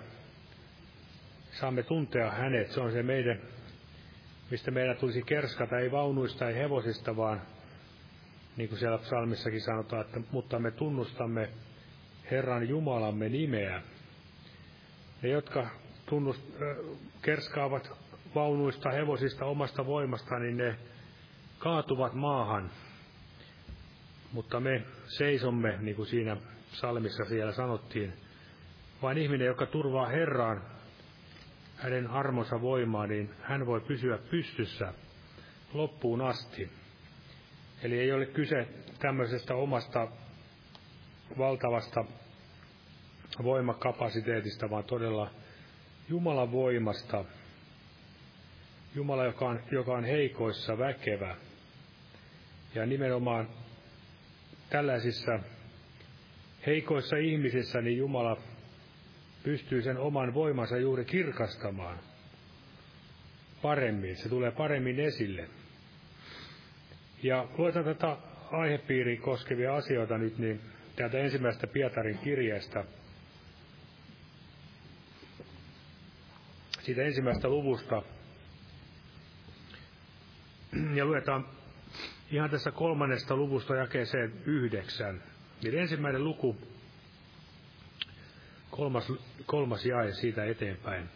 saamme 1.50 1.82
tuntea 1.82 2.30
hänet. 2.30 2.70
Se 2.70 2.80
on 2.80 2.92
se 2.92 3.02
meidän, 3.02 3.40
mistä 4.50 4.70
meidän 4.70 4.96
tulisi 4.96 5.22
kerskata, 5.22 5.78
ei 5.78 5.90
vaunuista, 5.90 6.48
ei 6.48 6.54
hevosista, 6.54 7.16
vaan 7.16 7.42
niin 8.56 8.68
kuin 8.68 8.78
siellä 8.78 8.98
psalmissakin 8.98 9.60
sanotaan, 9.60 10.06
että 10.06 10.20
mutta 10.32 10.58
me 10.58 10.70
tunnustamme 10.70 11.48
Herran 12.30 12.68
Jumalamme 12.68 13.28
nimeä. 13.28 13.82
Ne, 15.22 15.28
jotka 15.28 15.66
tunnust, 16.06 16.42
kerskaavat 17.22 17.90
vaunuista, 18.34 18.90
hevosista, 18.90 19.44
omasta 19.44 19.86
voimasta, 19.86 20.38
niin 20.38 20.56
ne 20.56 20.76
kaatuvat 21.58 22.14
maahan. 22.14 22.70
Mutta 24.32 24.60
me 24.60 24.82
seisomme, 25.06 25.78
niin 25.80 25.96
kuin 25.96 26.06
siinä 26.06 26.36
psalmissa 26.72 27.24
siellä 27.24 27.52
sanottiin, 27.52 28.12
vain 29.02 29.18
ihminen, 29.18 29.46
joka 29.46 29.66
turvaa 29.66 30.06
Herraan 30.06 30.62
hänen 31.82 32.06
armonsa 32.06 32.60
voimaa, 32.60 33.06
niin 33.06 33.30
hän 33.42 33.66
voi 33.66 33.80
pysyä 33.80 34.18
pystyssä 34.30 34.94
loppuun 35.72 36.20
asti. 36.20 36.70
Eli 37.82 37.98
ei 38.00 38.12
ole 38.12 38.26
kyse 38.26 38.68
tämmöisestä 38.98 39.54
omasta 39.54 40.08
valtavasta 41.38 42.04
voimakapasiteetista, 43.42 44.70
vaan 44.70 44.84
todella 44.84 45.30
Jumalan 46.08 46.52
voimasta. 46.52 47.24
Jumala, 48.94 49.24
joka 49.24 49.48
on, 49.48 49.60
joka 49.70 49.92
on 49.92 50.04
heikoissa 50.04 50.78
väkevä. 50.78 51.36
Ja 52.74 52.86
nimenomaan 52.86 53.48
tällaisissa 54.70 55.40
heikoissa 56.66 57.16
ihmisissä, 57.16 57.80
niin 57.80 57.98
Jumala 57.98 58.36
pystyy 59.42 59.82
sen 59.82 59.98
oman 59.98 60.34
voimansa 60.34 60.78
juuri 60.78 61.04
kirkastamaan 61.04 61.98
paremmin. 63.62 64.16
Se 64.16 64.28
tulee 64.28 64.50
paremmin 64.50 65.00
esille. 65.00 65.48
Ja 67.22 67.48
luetaan 67.58 67.84
tätä 67.84 68.16
aihepiiri 68.52 69.16
koskevia 69.16 69.74
asioita 69.76 70.18
nyt, 70.18 70.38
niin 70.38 70.60
täältä 70.96 71.18
ensimmäistä 71.18 71.66
Pietarin 71.66 72.18
kirjeestä, 72.18 72.84
siitä 76.82 77.02
ensimmäistä 77.02 77.48
luvusta. 77.48 78.02
Ja 80.94 81.04
luetaan 81.04 81.46
ihan 82.30 82.50
tässä 82.50 82.70
kolmannesta 82.70 83.36
luvusta 83.36 83.74
jakeeseen 83.74 84.32
yhdeksän. 84.46 85.22
Niin 85.62 85.78
ensimmäinen 85.78 86.24
luku, 86.24 86.56
kolmas, 88.70 89.12
kolmas 89.46 89.86
jae 89.86 90.12
siitä 90.12 90.44
eteenpäin. 90.44 91.08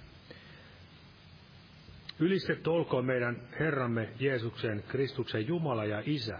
Ylistetty 2.19 2.71
olkoon 2.71 3.05
meidän 3.05 3.37
Herramme 3.61 4.09
Jeesuksen 4.21 4.85
Kristuksen 4.89 5.47
Jumala 5.49 5.85
ja 5.85 6.03
Isä, 6.07 6.39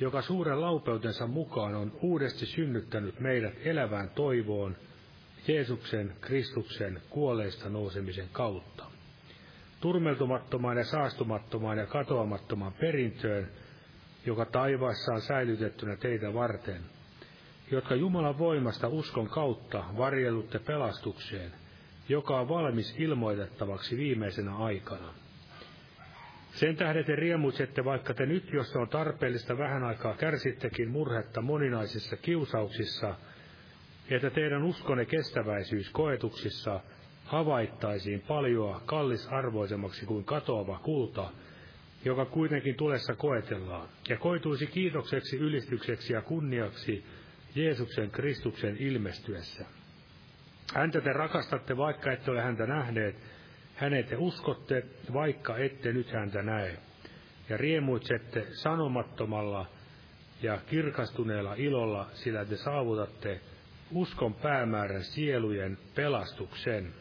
joka 0.00 0.22
suuren 0.22 0.60
laupeutensa 0.60 1.26
mukaan 1.26 1.74
on 1.74 1.92
uudesti 2.02 2.46
synnyttänyt 2.46 3.20
meidät 3.20 3.54
elävään 3.64 4.10
toivoon 4.10 4.76
Jeesuksen 5.48 6.12
Kristuksen 6.20 7.02
kuolleista 7.10 7.68
nousemisen 7.68 8.28
kautta. 8.32 8.84
Turmeltumattomaan 9.80 10.76
ja 10.76 10.84
saastumattomaan 10.84 11.78
ja 11.78 11.86
katoamattomaan 11.86 12.72
perintöön, 12.72 13.48
joka 14.26 14.44
taivaassa 14.44 15.12
on 15.12 15.20
säilytettynä 15.20 15.96
teitä 15.96 16.34
varten– 16.34 16.82
jotka 17.70 17.94
Jumalan 17.94 18.38
voimasta 18.38 18.88
uskon 18.88 19.28
kautta 19.28 19.84
varjelutte 19.96 20.58
pelastukseen, 20.58 21.52
joka 22.08 22.40
on 22.40 22.48
valmis 22.48 22.94
ilmoitettavaksi 22.98 23.96
viimeisenä 23.96 24.56
aikana. 24.56 25.14
Sen 26.54 26.76
tähden 26.76 27.04
te 27.04 27.16
riemuitsette, 27.16 27.84
vaikka 27.84 28.14
te 28.14 28.26
nyt, 28.26 28.52
jos 28.52 28.76
on 28.76 28.88
tarpeellista, 28.88 29.58
vähän 29.58 29.84
aikaa 29.84 30.16
kärsittekin 30.16 30.90
murhetta 30.90 31.42
moninaisissa 31.42 32.16
kiusauksissa, 32.16 33.14
että 34.10 34.30
teidän 34.30 34.62
uskonne 34.62 35.04
kestäväisyys 35.04 35.90
koetuksissa 35.90 36.80
havaittaisiin 37.24 38.20
paljoa 38.20 38.82
kallisarvoisemmaksi 38.86 40.06
kuin 40.06 40.24
katoava 40.24 40.78
kulta, 40.82 41.30
joka 42.04 42.24
kuitenkin 42.24 42.74
tulessa 42.74 43.14
koetellaan, 43.14 43.88
ja 44.08 44.16
koituisi 44.16 44.66
kiitokseksi, 44.66 45.36
ylistykseksi 45.36 46.12
ja 46.12 46.22
kunniaksi 46.22 47.04
Jeesuksen 47.54 48.10
Kristuksen 48.10 48.76
ilmestyessä. 48.76 49.64
Häntä 50.74 51.00
te 51.00 51.12
rakastatte, 51.12 51.76
vaikka 51.76 52.12
ette 52.12 52.30
ole 52.30 52.42
häntä 52.42 52.66
nähneet, 52.66 53.16
hänet 53.74 54.08
te 54.08 54.16
uskotte, 54.16 54.82
vaikka 55.12 55.56
ette 55.56 55.92
nyt 55.92 56.12
häntä 56.12 56.42
näe, 56.42 56.78
ja 57.48 57.56
riemuitsette 57.56 58.46
sanomattomalla 58.52 59.66
ja 60.42 60.58
kirkastuneella 60.66 61.54
ilolla, 61.54 62.10
sillä 62.12 62.44
te 62.44 62.56
saavutatte 62.56 63.40
uskon 63.90 64.34
päämäärän 64.34 65.04
sielujen 65.04 65.78
pelastuksen. 65.94 66.94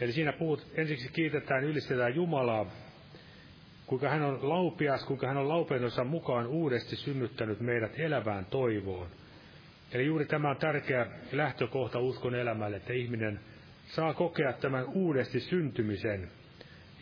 Eli 0.00 0.12
siinä 0.12 0.32
puhut, 0.32 0.66
ensiksi 0.74 1.12
kiitetään, 1.12 1.64
ylistetään 1.64 2.14
Jumalaa, 2.14 2.66
kuinka 3.86 4.08
hän 4.08 4.22
on 4.22 4.48
laupias, 4.48 5.04
kuinka 5.04 5.26
hän 5.26 5.36
on 5.36 5.48
laupeensa 5.48 6.04
mukaan 6.04 6.46
uudesti 6.46 6.96
synnyttänyt 6.96 7.60
meidät 7.60 8.00
elävään 8.00 8.44
toivoon. 8.44 9.08
Eli 9.92 10.06
juuri 10.06 10.26
tämä 10.26 10.50
on 10.50 10.56
tärkeä 10.56 11.06
lähtökohta 11.32 11.98
uskon 11.98 12.34
elämälle, 12.34 12.76
että 12.76 12.92
ihminen 12.92 13.40
saa 13.86 14.14
kokea 14.14 14.52
tämän 14.52 14.84
uudesti 14.84 15.40
syntymisen 15.40 16.30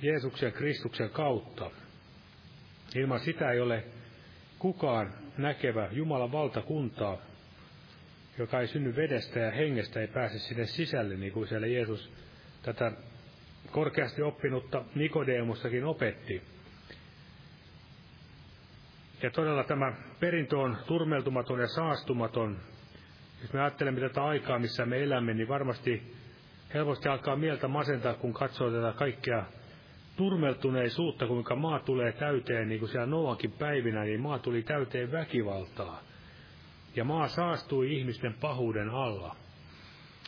Jeesuksen 0.03 0.53
Kristuksen 0.53 1.11
kautta. 1.11 1.71
Ilman 2.95 3.21
sitä 3.21 3.51
ei 3.51 3.61
ole 3.61 3.85
kukaan 4.59 5.15
näkevä 5.39 5.89
Jumalan 5.93 6.33
valtakuntaa, 6.33 7.19
joka 8.39 8.61
ei 8.61 8.67
synny 8.67 8.97
vedestä 8.97 9.41
ja 9.41 9.51
hengestä, 9.51 10.01
ei 10.01 10.09
pääse 10.09 10.39
sinne 10.39 10.67
sisälle, 10.67 11.17
niin 11.17 11.33
kuin 11.33 11.49
siellä 11.49 11.67
Jeesus 11.67 12.13
tätä 12.63 12.93
korkeasti 13.71 14.23
oppinutta 14.23 14.85
Nikodemussakin 14.95 15.85
opetti. 15.85 16.43
Ja 19.23 19.31
todella 19.31 19.65
tämä 19.65 19.93
perintö 20.21 20.59
on 20.59 20.77
turmeltumaton 20.87 21.61
ja 21.61 21.69
saastumaton. 21.69 22.61
Jos 23.41 23.53
me 23.53 23.61
ajattelemme 23.61 24.01
tätä 24.01 24.25
aikaa, 24.25 24.59
missä 24.59 24.87
me 24.87 25.03
elämme, 25.03 25.35
niin 25.35 25.49
varmasti 25.49 26.03
helposti 26.75 27.09
alkaa 27.09 27.37
mieltä 27.37 27.69
masentaa, 27.69 28.15
kun 28.15 28.33
katsoo 28.33 28.71
tätä 28.71 28.93
kaikkea 28.99 29.45
turmeltuneisuutta, 30.17 31.27
kuinka 31.27 31.57
maa 31.57 31.79
tulee 31.79 32.13
täyteen, 32.13 32.69
niin 32.69 32.79
kuin 32.79 32.89
siellä 32.89 33.07
Noankin 33.07 33.53
päivinä, 33.53 34.05
niin 34.05 34.21
maa 34.21 34.39
tuli 34.39 34.63
täyteen 34.63 35.13
väkivaltaa. 35.13 36.03
Ja 36.97 37.05
maa 37.05 37.29
saastui 37.29 37.93
ihmisten 37.99 38.35
pahuuden 38.41 38.89
alla. 38.91 39.37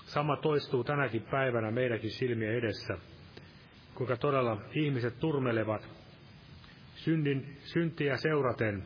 Sama 0.05 0.37
toistuu 0.37 0.85
tänäkin 0.85 1.23
päivänä 1.23 1.71
meidänkin 1.71 2.11
silmien 2.11 2.55
edessä, 2.55 2.99
kuinka 3.95 4.17
todella 4.17 4.61
ihmiset 4.75 5.19
turmelevat 5.21 5.89
syntiä 7.65 8.17
seuraten 8.17 8.83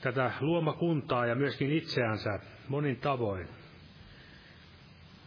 tätä 0.00 0.32
luomakuntaa 0.40 1.26
ja 1.26 1.34
myöskin 1.34 1.72
itseänsä 1.72 2.38
monin 2.68 2.96
tavoin. 2.96 3.48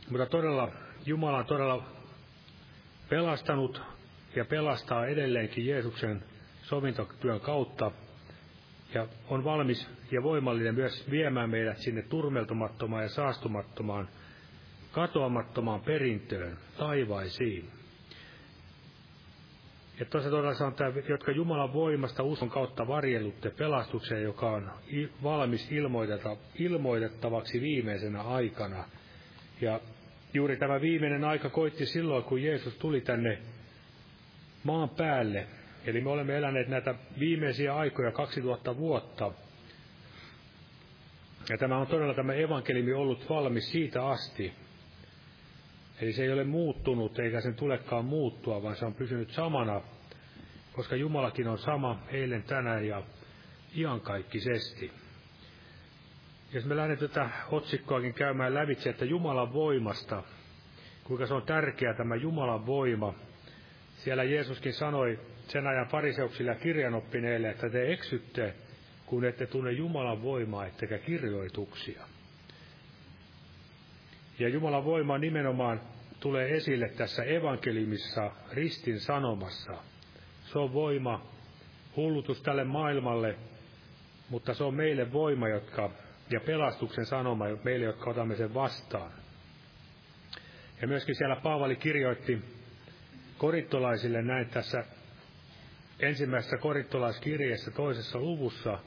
Mutta 0.10 0.26
todella 0.26 0.72
Jumala 1.06 1.38
on 1.38 1.46
todella 1.46 1.84
pelastanut 3.10 3.82
ja 4.36 4.46
pelastaa 4.46 5.06
edelleenkin 5.06 5.66
Jeesuksen 5.66 6.24
sovintotyön 6.62 7.40
kautta 7.40 7.92
ja 8.94 9.08
on 9.30 9.44
valmis 9.44 9.88
ja 10.12 10.24
voimallinen 10.24 10.76
myös 10.76 11.12
viemään 11.12 11.50
meidät 11.50 11.78
sinne 11.78 12.02
turmeltumattomaan 12.02 13.04
ja 13.04 13.10
saastumattomaan, 13.10 14.10
katoamattomaan 14.92 15.82
perintöön, 15.82 16.58
taivaisiin. 16.78 17.83
Ja 20.00 20.06
tuossa 20.06 20.30
todella 20.30 20.54
sanotaan, 20.54 20.94
jotka 21.10 21.32
Jumalan 21.32 21.74
voimasta 21.74 22.24
uskon 22.24 22.50
kautta 22.50 22.88
varjelutte 22.88 23.50
pelastukseen, 23.50 24.24
joka 24.24 24.52
on 24.52 24.72
valmis 25.24 25.72
ilmoitettavaksi 26.60 27.62
viimeisenä 27.62 28.22
aikana. 28.22 28.84
Ja 29.62 29.80
juuri 30.34 30.58
tämä 30.58 30.82
viimeinen 30.82 31.24
aika 31.24 31.50
koitti 31.50 31.86
silloin, 31.86 32.24
kun 32.24 32.44
Jeesus 32.44 32.78
tuli 32.78 33.02
tänne 33.02 33.38
maan 34.64 34.90
päälle. 34.90 35.48
Eli 35.86 36.02
me 36.02 36.10
olemme 36.10 36.38
eläneet 36.38 36.68
näitä 36.68 36.96
viimeisiä 37.20 37.76
aikoja 37.76 38.12
2000 38.12 38.78
vuotta. 38.78 39.32
Ja 41.50 41.58
tämä 41.58 41.78
on 41.78 41.88
todella 41.88 42.14
tämä 42.14 42.34
evankelimi 42.34 42.94
ollut 42.94 43.30
valmis 43.30 43.72
siitä 43.72 44.08
asti. 44.08 44.54
Eli 46.02 46.14
se 46.14 46.24
ei 46.24 46.34
ole 46.34 46.44
muuttunut, 46.44 47.20
eikä 47.20 47.42
sen 47.42 47.56
tulekaan 47.56 48.06
muuttua, 48.06 48.64
vaan 48.64 48.76
se 48.76 48.86
on 48.86 48.94
pysynyt 48.94 49.32
samana, 49.32 49.82
koska 50.74 50.96
Jumalakin 50.96 51.48
on 51.48 51.58
sama 51.58 52.04
eilen, 52.08 52.44
tänään 52.44 52.88
ja 52.88 53.04
iankaikkisesti. 53.78 54.92
Jos 56.54 56.66
me 56.66 56.76
lähdemme 56.76 57.08
tätä 57.08 57.30
otsikkoakin 57.52 58.14
käymään 58.14 58.54
lävitse, 58.54 58.90
että 58.90 59.06
Jumalan 59.06 59.54
voimasta, 59.54 60.24
kuinka 61.04 61.28
se 61.28 61.34
on 61.34 61.42
tärkeä 61.44 61.94
tämä 61.94 62.16
Jumalan 62.16 62.66
voima. 62.66 63.14
Siellä 63.96 64.24
Jeesuskin 64.24 64.74
sanoi 64.74 65.20
sen 65.48 65.68
ajan 65.68 65.88
fariseuksille 65.88 66.52
ja 66.52 66.60
kirjanoppineille, 66.60 67.50
että 67.50 67.70
te 67.70 67.94
eksytte, 67.94 68.54
kun 69.06 69.26
ette 69.26 69.48
tunne 69.48 69.72
Jumalan 69.72 70.24
voimaa 70.24 70.66
ettekä 70.66 70.98
kirjoituksia. 70.98 72.08
Ja 74.44 74.50
Jumalan 74.50 74.86
voima 74.86 75.18
nimenomaan 75.18 75.82
tulee 76.20 76.56
esille 76.56 76.90
tässä 76.90 77.24
evankelimissa 77.24 78.32
ristin 78.52 79.00
sanomassa. 79.00 79.74
Se 80.46 80.60
on 80.60 80.74
voima, 80.74 81.26
hullutus 81.96 82.42
tälle 82.42 82.64
maailmalle, 82.64 83.36
mutta 84.30 84.54
se 84.54 84.64
on 84.64 84.74
meille 84.76 85.14
voima, 85.14 85.50
jotka 85.50 85.90
ja 86.32 86.40
pelastuksen 86.40 87.06
sanoma 87.06 87.46
meille, 87.64 87.86
jotka 87.86 88.10
otamme 88.10 88.36
sen 88.36 88.54
vastaan. 88.54 89.12
Ja 90.82 90.88
myöskin 90.88 91.16
siellä 91.16 91.36
Paavali 91.36 91.76
kirjoitti 91.76 92.42
korittolaisille 93.38 94.22
näin 94.22 94.50
tässä 94.50 94.84
ensimmäisessä 96.00 96.58
korittolaiskirjeessä 96.58 97.72
toisessa 97.72 98.20
luvussa, 98.20 98.80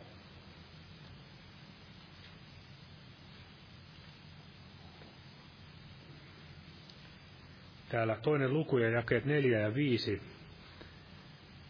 täällä 7.89 8.17
toinen 8.23 8.53
luku 8.53 8.79
ja 8.79 8.91
jakeet 8.91 9.25
neljä 9.25 9.61
ja 9.61 9.75
viisi, 9.75 10.23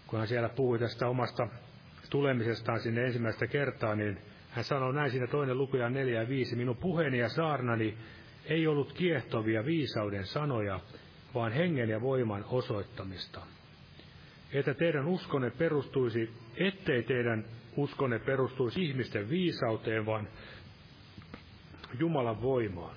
kun 0.07 0.19
hän 0.19 0.29
siellä 0.29 0.49
puhui 0.49 0.79
tästä 0.79 1.09
omasta 1.09 1.49
tulemisestaan 2.11 2.81
sinne 2.81 3.05
ensimmäistä 3.05 3.47
kertaa, 3.47 3.95
niin 3.95 4.19
hän 4.51 4.64
sanoo 4.64 4.93
näin 4.93 5.11
siinä 5.11 5.27
toinen 5.27 5.59
luku 5.59 5.77
ja 5.77 5.91
neljä 5.91 6.21
ja 6.23 6.29
viisi, 6.29 6.57
minun 6.57 6.77
puheeni 6.77 7.19
ja 7.19 7.29
saarnani 7.29 7.97
ei 8.45 8.67
ollut 8.67 8.93
kiehtovia 8.93 9.64
viisauden 9.64 10.27
sanoja, 10.27 10.81
vaan 11.35 11.53
hengen 11.53 11.89
ja 11.89 12.01
voiman 12.01 12.45
osoittamista. 12.49 13.41
Että 14.53 14.75
teidän 14.75 15.07
uskonne 15.07 15.51
perustuisi, 15.51 16.31
ettei 16.57 17.03
teidän 17.03 17.45
uskonne 17.77 18.19
perustuisi 18.19 18.85
ihmisten 18.85 19.29
viisauteen, 19.31 20.07
vaan 20.07 20.29
Jumalan 21.99 22.43
voimaan. 22.43 22.97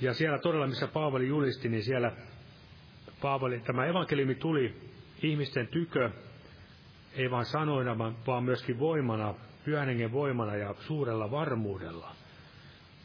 Ja 0.00 0.14
siellä 0.14 0.38
todella, 0.38 0.66
missä 0.66 0.86
Paavali 0.86 1.28
julisti, 1.28 1.68
niin 1.68 1.82
siellä 1.82 2.12
Paavali, 3.20 3.60
tämä 3.60 3.86
evankeliumi 3.86 4.34
tuli 4.34 4.74
ihmisten 5.22 5.68
tykö, 5.68 6.10
ei 7.14 7.30
vain 7.30 7.44
sanoina, 7.44 7.98
vaan 8.26 8.44
myöskin 8.44 8.78
voimana, 8.78 9.34
pyhän 9.64 10.12
voimana 10.12 10.56
ja 10.56 10.74
suurella 10.80 11.30
varmuudella. 11.30 12.12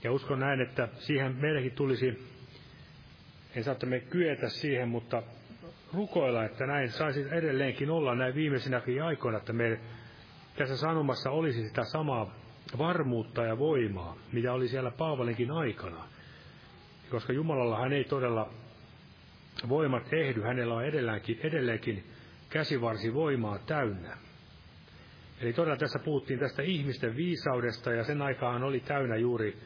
Ja 0.04 0.12
uskon 0.12 0.40
näin, 0.40 0.62
että 0.62 0.88
siihen 1.00 1.36
meidänkin 1.36 1.72
tulisi, 1.72 2.38
en 3.56 3.64
saa, 3.64 3.76
me 3.86 4.00
kyetä 4.00 4.50
siihen, 4.50 4.90
mutta 4.90 5.24
rukoilla, 5.94 6.46
että 6.46 6.66
näin 6.66 6.92
saisi 6.92 7.26
edelleenkin 7.32 7.90
olla 7.90 8.16
näin 8.16 8.36
viimeisinäkin 8.36 9.04
aikoina, 9.04 9.38
että 9.38 9.54
me 9.54 9.80
tässä 10.58 10.78
sanomassa 10.78 11.32
olisi 11.32 11.68
sitä 11.68 11.84
samaa 11.84 12.36
varmuutta 12.78 13.44
ja 13.44 13.60
voimaa, 13.60 14.18
mitä 14.32 14.54
oli 14.54 14.68
siellä 14.68 14.92
Paavalinkin 14.92 15.52
aikana. 15.52 16.17
Koska 17.12 17.34
Jumalalla 17.34 17.80
hän 17.80 17.94
ei 17.94 18.04
todella 18.04 18.50
voimat 19.70 20.14
ehdy, 20.14 20.42
hänellä 20.42 20.74
on 20.74 20.86
edelleenkin, 20.86 21.40
edelleenkin 21.44 22.04
käsivarsi 22.50 23.14
voimaa 23.14 23.60
täynnä. 23.60 24.18
Eli 25.42 25.54
todella 25.54 25.78
tässä 25.78 26.00
puhuttiin 26.00 26.40
tästä 26.40 26.62
ihmisten 26.62 27.16
viisaudesta 27.16 27.92
ja 27.92 28.04
sen 28.04 28.22
aikaan 28.22 28.64
oli 28.64 28.80
täynnä 28.80 29.16
juuri 29.16 29.58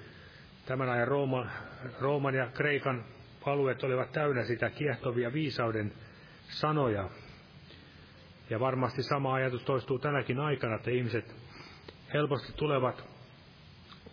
tämän 0.66 0.90
ajan 0.90 1.08
Rooman, 1.08 1.52
Rooman 2.00 2.36
ja 2.36 2.48
Kreikan 2.48 3.06
alueet 3.46 3.84
olivat 3.84 4.12
täynnä 4.12 4.44
sitä 4.44 4.70
kiehtovia 4.70 5.34
viisauden 5.34 5.94
sanoja. 6.50 7.10
Ja 8.50 8.60
varmasti 8.60 9.04
sama 9.04 9.34
ajatus 9.34 9.64
toistuu 9.64 10.00
tänäkin 10.00 10.40
aikana, 10.40 10.76
että 10.76 10.92
ihmiset 10.92 11.36
helposti 12.14 12.54
tulevat, 12.54 13.04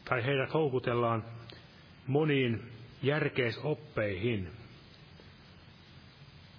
tai 0.04 0.24
heidät 0.24 0.54
houkutellaan 0.54 1.24
moniin 2.06 2.77
järkeisoppeihin, 3.02 4.48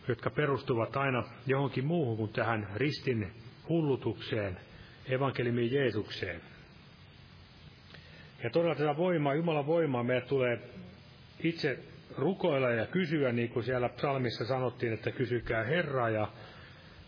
jotka 0.07 0.29
perustuvat 0.29 0.97
aina 0.97 1.23
johonkin 1.47 1.85
muuhun 1.85 2.17
kuin 2.17 2.33
tähän 2.33 2.67
ristin 2.75 3.31
hullutukseen, 3.69 4.59
evankeliumin 5.05 5.71
Jeesukseen. 5.71 6.41
Ja 8.43 8.49
todella 8.49 8.75
tätä 8.75 8.97
voimaa, 8.97 9.33
Jumalan 9.33 9.67
voimaa 9.67 10.03
meidän 10.03 10.27
tulee 10.27 10.59
itse 11.43 11.79
rukoilla 12.17 12.69
ja 12.69 12.85
kysyä, 12.85 13.31
niin 13.31 13.49
kuin 13.49 13.65
siellä 13.65 13.89
psalmissa 13.89 14.45
sanottiin, 14.45 14.93
että 14.93 15.11
kysykää 15.11 15.63
Herraa 15.63 16.09
ja 16.09 16.27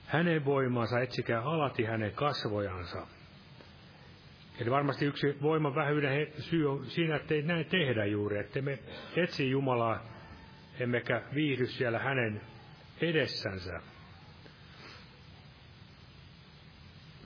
hänen 0.05 0.45
voimansa, 0.45 0.99
etsikää 0.99 1.41
alati 1.41 1.83
hänen 1.83 2.11
kasvojansa. 2.11 3.07
Eli 4.61 4.71
varmasti 4.71 5.05
yksi 5.05 5.37
voiman 5.41 5.75
vähyyden 5.75 6.27
syy 6.39 6.71
on 6.71 6.85
siinä, 6.85 7.15
että 7.15 7.33
ei 7.33 7.41
näin 7.41 7.65
tehdä 7.65 8.05
juuri, 8.05 8.39
että 8.39 8.61
me 8.61 8.79
etsi 9.15 9.49
Jumalaa, 9.49 10.03
emmekä 10.79 11.21
viihdy 11.35 11.65
siellä 11.65 11.99
hänen 11.99 12.41
edessänsä. 13.01 13.81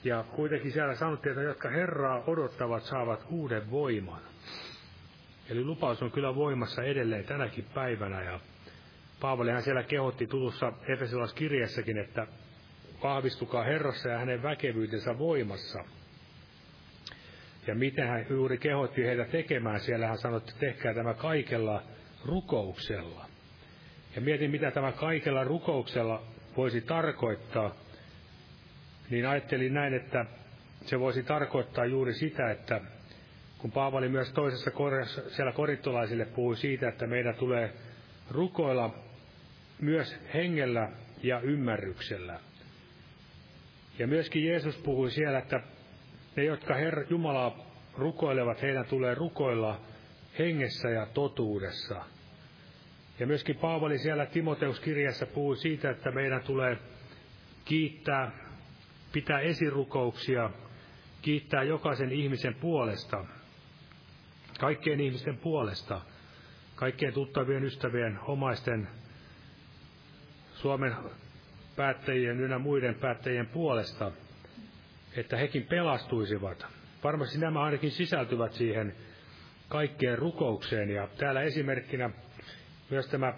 Ja 0.03 0.23
kuitenkin 0.23 0.71
siellä 0.71 0.95
sanottiin, 0.95 1.31
että 1.31 1.43
jotka 1.43 1.69
Herraa 1.69 2.23
odottavat, 2.27 2.83
saavat 2.83 3.25
uuden 3.29 3.71
voiman. 3.71 4.21
Eli 5.49 5.63
lupaus 5.63 6.01
on 6.01 6.11
kyllä 6.11 6.35
voimassa 6.35 6.83
edelleen 6.83 7.25
tänäkin 7.25 7.65
päivänä. 7.73 8.23
Ja 8.23 8.39
Paavalihan 9.21 9.63
siellä 9.63 9.83
kehotti 9.83 10.27
tutussa 10.27 10.73
Efesolaiskirjassakin, 10.87 11.97
että 11.97 12.27
vahvistukaa 13.03 13.63
Herrassa 13.63 14.09
ja 14.09 14.17
hänen 14.17 14.43
väkevyytensä 14.43 15.17
voimassa. 15.17 15.83
Ja 17.67 17.75
miten 17.75 18.07
hän 18.07 18.25
juuri 18.29 18.57
kehotti 18.57 19.03
heitä 19.03 19.25
tekemään, 19.25 19.79
siellä 19.79 20.07
hän 20.07 20.17
sanoi, 20.17 20.37
että 20.37 20.53
tehkää 20.59 20.93
tämä 20.93 21.13
kaikella 21.13 21.83
rukouksella. 22.25 23.25
Ja 24.15 24.21
mietin, 24.21 24.51
mitä 24.51 24.71
tämä 24.71 24.91
kaikella 24.91 25.43
rukouksella 25.43 26.23
voisi 26.57 26.81
tarkoittaa. 26.81 27.75
Niin 29.09 29.27
ajattelin 29.27 29.73
näin, 29.73 29.93
että 29.93 30.25
se 30.81 30.99
voisi 30.99 31.23
tarkoittaa 31.23 31.85
juuri 31.85 32.13
sitä, 32.13 32.51
että 32.51 32.81
kun 33.57 33.71
Paavali 33.71 34.09
myös 34.09 34.31
toisessa 34.33 34.71
korjassa, 34.71 35.29
siellä 35.29 35.51
korittolaisille 35.51 36.25
puhui 36.25 36.57
siitä, 36.57 36.89
että 36.89 37.07
meidän 37.07 37.35
tulee 37.35 37.73
rukoilla 38.31 38.95
myös 39.81 40.15
hengellä 40.33 40.89
ja 41.23 41.39
ymmärryksellä. 41.39 42.39
Ja 43.99 44.07
myöskin 44.07 44.45
Jeesus 44.45 44.77
puhui 44.77 45.11
siellä, 45.11 45.39
että 45.39 45.59
ne, 46.35 46.43
jotka 46.43 46.75
Herra 46.75 47.03
Jumalaa 47.09 47.57
rukoilevat, 47.97 48.61
heidän 48.61 48.85
tulee 48.85 49.15
rukoilla 49.15 49.79
hengessä 50.39 50.89
ja 50.89 51.05
totuudessa. 51.05 52.01
Ja 53.19 53.27
myöskin 53.27 53.55
Paavali 53.55 53.97
siellä 53.97 54.25
Timoteuskirjassa 54.25 55.25
puhui 55.25 55.57
siitä, 55.57 55.89
että 55.89 56.11
meidän 56.11 56.43
tulee 56.43 56.77
kiittää, 57.65 58.31
pitää 59.11 59.39
esirukouksia, 59.39 60.49
kiittää 61.21 61.63
jokaisen 61.63 62.11
ihmisen 62.11 62.55
puolesta, 62.55 63.25
kaikkien 64.59 64.99
ihmisten 64.99 65.37
puolesta, 65.37 66.01
kaikkien 66.75 67.13
tuttavien, 67.13 67.63
ystävien, 67.63 68.19
omaisten, 68.27 68.87
Suomen 70.53 70.95
päättäjien 71.75 72.39
ynnä 72.39 72.59
muiden 72.59 72.95
päättäjien 72.95 73.47
puolesta, 73.47 74.11
että 75.17 75.37
hekin 75.37 75.63
pelastuisivat. 75.63 76.65
Varmasti 77.03 77.37
nämä 77.37 77.61
ainakin 77.63 77.91
sisältyvät 77.91 78.53
siihen 78.53 78.95
kaikkeen 79.69 80.17
rukoukseen. 80.17 80.89
Ja 80.89 81.07
täällä 81.17 81.41
esimerkkinä 81.41 82.09
myös 82.89 83.07
tämä 83.07 83.33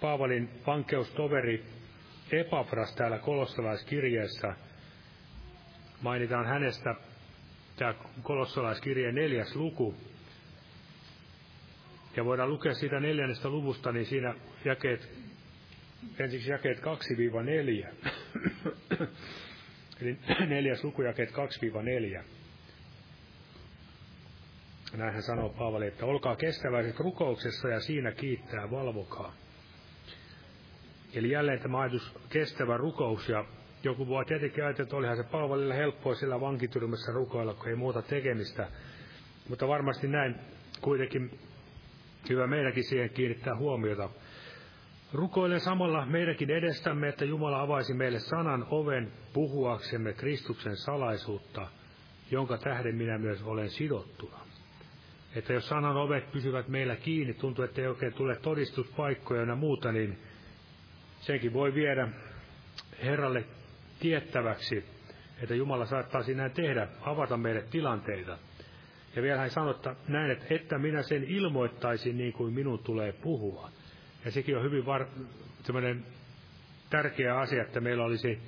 Paavalin 0.00 0.50
vankeustoveri 0.66 1.64
Epafras 2.32 2.94
täällä 2.94 3.18
kolossalaiskirjeessä. 3.18 4.54
Mainitaan 6.02 6.46
hänestä 6.46 6.94
tämä 7.76 7.94
kolossalaiskirjeen 8.22 9.14
neljäs 9.14 9.56
luku. 9.56 9.94
Ja 12.16 12.24
voidaan 12.24 12.50
lukea 12.50 12.74
siitä 12.74 13.00
neljännestä 13.00 13.48
luvusta, 13.48 13.92
niin 13.92 14.06
siinä 14.06 14.34
jakeet, 14.64 15.08
ensiksi 16.18 16.50
jakeet 16.50 16.78
2-4. 16.78 16.82
Eli 20.02 20.18
neljäs 20.46 20.84
luku, 20.84 21.02
jakeet 21.02 21.30
2-4. 21.30 22.22
Näin 24.96 25.12
hän 25.12 25.22
sanoo 25.22 25.48
Paavali, 25.48 25.86
että 25.86 26.06
olkaa 26.06 26.36
kestäväiset 26.36 27.00
rukouksessa 27.00 27.68
ja 27.68 27.80
siinä 27.80 28.12
kiittää, 28.12 28.70
valvokaa. 28.70 29.32
Eli 31.14 31.30
jälleen 31.30 31.60
tämä 31.60 31.80
ajatus 31.80 32.14
kestävä 32.28 32.76
rukous 32.76 33.28
ja 33.28 33.44
joku 33.82 34.08
voi 34.08 34.24
tietenkin 34.24 34.64
ajatella, 34.64 34.84
että 34.86 34.96
olihan 34.96 35.16
se 35.16 35.22
Paavalille 35.22 35.76
helppoa 35.76 36.14
sillä 36.14 36.40
vankityrmässä 36.40 37.12
rukoilla, 37.12 37.54
kun 37.54 37.68
ei 37.68 37.74
muuta 37.74 38.02
tekemistä. 38.02 38.68
Mutta 39.48 39.68
varmasti 39.68 40.08
näin 40.08 40.34
kuitenkin 40.80 41.38
hyvä 42.28 42.46
meidänkin 42.46 42.84
siihen 42.84 43.10
kiinnittää 43.10 43.56
huomiota. 43.56 44.10
Rukoilen 45.12 45.60
samalla 45.60 46.06
meidänkin 46.06 46.50
edestämme, 46.50 47.08
että 47.08 47.24
Jumala 47.24 47.60
avaisi 47.60 47.94
meille 47.94 48.18
sanan 48.18 48.66
oven 48.70 49.12
puhuaksemme 49.32 50.12
Kristuksen 50.12 50.76
salaisuutta, 50.76 51.68
jonka 52.30 52.58
tähden 52.58 52.94
minä 52.94 53.18
myös 53.18 53.42
olen 53.42 53.70
sidottuna. 53.70 54.38
Että 55.34 55.52
jos 55.52 55.68
sanan 55.68 55.96
ovet 55.96 56.32
pysyvät 56.32 56.68
meillä 56.68 56.96
kiinni, 56.96 57.34
tuntuu, 57.34 57.64
että 57.64 57.80
ei 57.80 57.86
oikein 57.86 58.14
tule 58.14 58.36
todistuspaikkoja 58.36 59.42
ja 59.42 59.54
muuta, 59.54 59.92
niin 59.92 60.18
senkin 61.20 61.52
voi 61.52 61.74
viedä 61.74 62.08
Herralle 63.02 63.44
tiettäväksi, 64.00 64.84
että 65.42 65.54
Jumala 65.54 65.86
saattaa 65.86 66.22
sinä 66.22 66.48
tehdä, 66.48 66.88
avata 67.00 67.36
meille 67.36 67.62
tilanteita. 67.70 68.38
Ja 69.16 69.22
vielä 69.22 69.38
hän 69.38 69.50
sanoi, 69.50 69.70
että 69.70 69.96
näin, 70.08 70.30
että, 70.30 70.46
että 70.50 70.78
minä 70.78 71.02
sen 71.02 71.24
ilmoittaisin 71.24 72.18
niin 72.18 72.32
kuin 72.32 72.54
minun 72.54 72.78
tulee 72.78 73.12
puhua. 73.12 73.70
Ja 74.24 74.30
sekin 74.30 74.56
on 74.56 74.62
hyvin 74.62 74.86
var, 74.86 75.06
tärkeä 76.90 77.38
asia, 77.38 77.62
että 77.62 77.80
meillä 77.80 78.04
olisi 78.04 78.38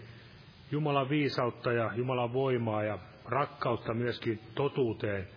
Jumalan 0.70 1.08
viisautta 1.08 1.72
ja 1.72 1.90
Jumalan 1.94 2.32
voimaa 2.32 2.82
ja 2.82 2.98
rakkautta 3.24 3.94
myöskin 3.94 4.40
totuuteen, 4.54 5.28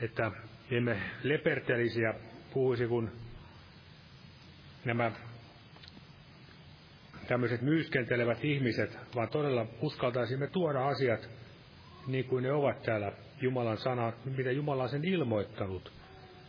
että 0.00 0.30
emme 0.70 1.00
lepertelisi 1.22 2.00
ja 2.00 2.14
puhuisi, 2.52 2.86
kun 2.86 3.10
nämä 4.84 5.12
tämmöiset 7.28 7.62
myyskentelevät 7.62 8.44
ihmiset, 8.44 8.98
vaan 9.14 9.28
todella 9.28 9.66
uskaltaisimme 9.80 10.46
tuoda 10.46 10.86
asiat 10.86 11.28
niin 12.06 12.24
kuin 12.24 12.42
ne 12.42 12.52
ovat 12.52 12.82
täällä 12.82 13.12
Jumalan 13.40 13.78
sana, 13.78 14.12
mitä 14.36 14.50
Jumala 14.50 14.82
on 14.82 14.88
sen 14.88 15.04
ilmoittanut. 15.04 15.92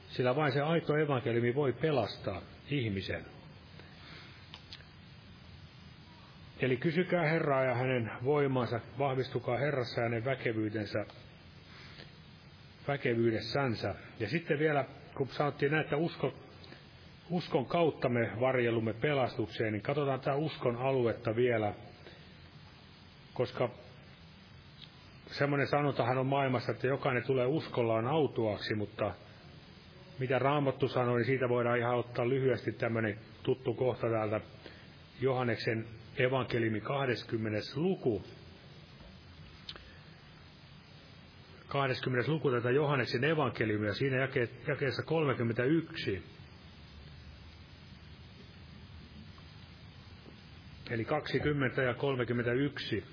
Sillä 0.10 0.36
vain 0.36 0.52
se 0.52 0.62
aito 0.62 0.98
evankeliumi 0.98 1.56
voi 1.56 1.74
pelastaa 1.74 2.42
ihmisen. 2.70 3.26
Eli 6.60 6.78
kysykää 6.78 7.24
Herraa 7.24 7.64
ja 7.64 7.76
hänen 7.76 8.12
voimansa, 8.24 8.80
vahvistukaa 9.00 9.58
Herrassa 9.58 10.02
ja 10.02 10.06
hänen 10.06 10.26
väkevyytensä, 10.26 11.06
väkevyydessänsä. 12.88 13.96
Ja 14.20 14.30
sitten 14.30 14.60
vielä, 14.60 14.86
kun 15.16 15.28
sanottiin 15.28 15.72
näin, 15.72 15.84
että 15.84 15.98
usko, 15.98 16.34
uskon 17.30 17.66
kautta 17.66 18.10
me 18.10 18.32
varjelumme 18.40 18.94
pelastukseen, 18.94 19.74
niin 19.74 19.82
katsotaan 19.84 20.20
tämä 20.20 20.36
uskon 20.36 20.76
aluetta 20.76 21.36
vielä, 21.36 21.74
koska 23.34 23.70
semmoinen 25.32 25.68
sanotahan 25.68 26.18
on 26.18 26.28
maailmassa, 26.28 26.72
että 26.72 26.88
jokainen 26.88 27.24
tulee 27.24 27.46
uskollaan 27.46 28.08
autuaksi, 28.08 28.76
mutta 28.76 29.14
mitä 30.20 30.40
Raamattu 30.40 30.88
sanoi, 30.88 31.18
niin 31.18 31.26
siitä 31.26 31.50
voidaan 31.50 31.78
ihan 31.78 31.96
ottaa 31.96 32.30
lyhyesti 32.30 32.72
tämmöinen 32.72 33.20
tuttu 33.44 33.74
kohta 33.74 34.10
täältä 34.10 34.42
Johanneksen 35.22 35.86
evankeliumi 36.18 36.82
20. 36.82 37.60
luku. 37.76 38.24
20. 41.68 42.32
luku 42.32 42.52
tätä 42.52 42.72
Johanneksen 42.72 43.24
evankeliumia, 43.24 43.94
siinä 43.94 44.18
jake, 44.18 44.50
jakeessa 44.68 45.04
31. 45.04 46.24
Eli 50.90 51.06
20 51.06 51.82
ja 51.82 51.94
31. 51.94 53.04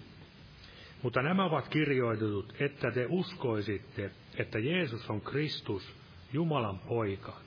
Mutta 1.03 1.23
nämä 1.23 1.45
ovat 1.45 1.69
kirjoitetut, 1.69 2.55
että 2.61 2.91
te 2.91 3.07
uskoisitte, 3.09 4.11
että 4.39 4.59
Jeesus 4.59 5.11
on 5.11 5.21
Kristus, 5.21 6.04
Jumalan 6.35 6.79
poika, 6.79 7.41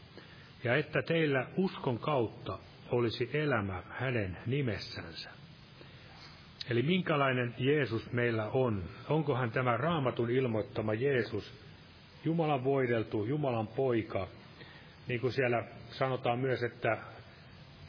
ja 0.63 0.75
että 0.75 1.01
teillä 1.01 1.47
uskon 1.57 1.99
kautta 1.99 2.59
olisi 2.91 3.29
elämä 3.33 3.83
hänen 3.89 4.37
nimessänsä. 4.45 5.29
Eli 6.69 6.81
minkälainen 6.81 7.55
Jeesus 7.57 8.11
meillä 8.11 8.45
on? 8.45 8.83
Onko 9.09 9.35
hän 9.35 9.51
tämä 9.51 9.77
raamatun 9.77 10.29
ilmoittama 10.29 10.93
Jeesus, 10.93 11.53
Jumalan 12.25 12.63
voideltu, 12.63 13.25
Jumalan 13.25 13.67
poika, 13.67 14.27
niin 15.07 15.21
kuin 15.21 15.33
siellä 15.33 15.63
sanotaan 15.89 16.39
myös, 16.39 16.63
että, 16.63 16.97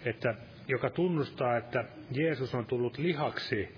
että 0.05 0.35
joka 0.69 0.91
tunnustaa, 0.91 1.57
että 1.57 1.85
Jeesus 2.11 2.55
on 2.55 2.67
tullut 2.67 2.99
lihaksi. 2.99 3.69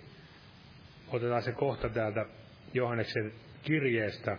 Otetaan 1.09 1.43
se 1.43 1.53
kohta 1.53 1.89
täältä 1.89 2.27
Johanneksen 2.75 3.33
kirjeestä. 3.63 4.39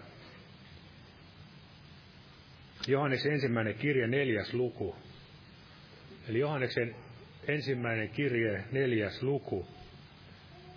Johanneksen 2.88 3.34
ensimmäinen 3.34 3.76
kirje, 3.76 4.08
neljäs 4.08 4.54
luku. 4.54 4.96
Eli 6.30 6.40
Johanneksen 6.40 6.96
ensimmäinen 7.48 8.10
kirje, 8.10 8.64
neljäs 8.72 9.24
luku. 9.24 9.68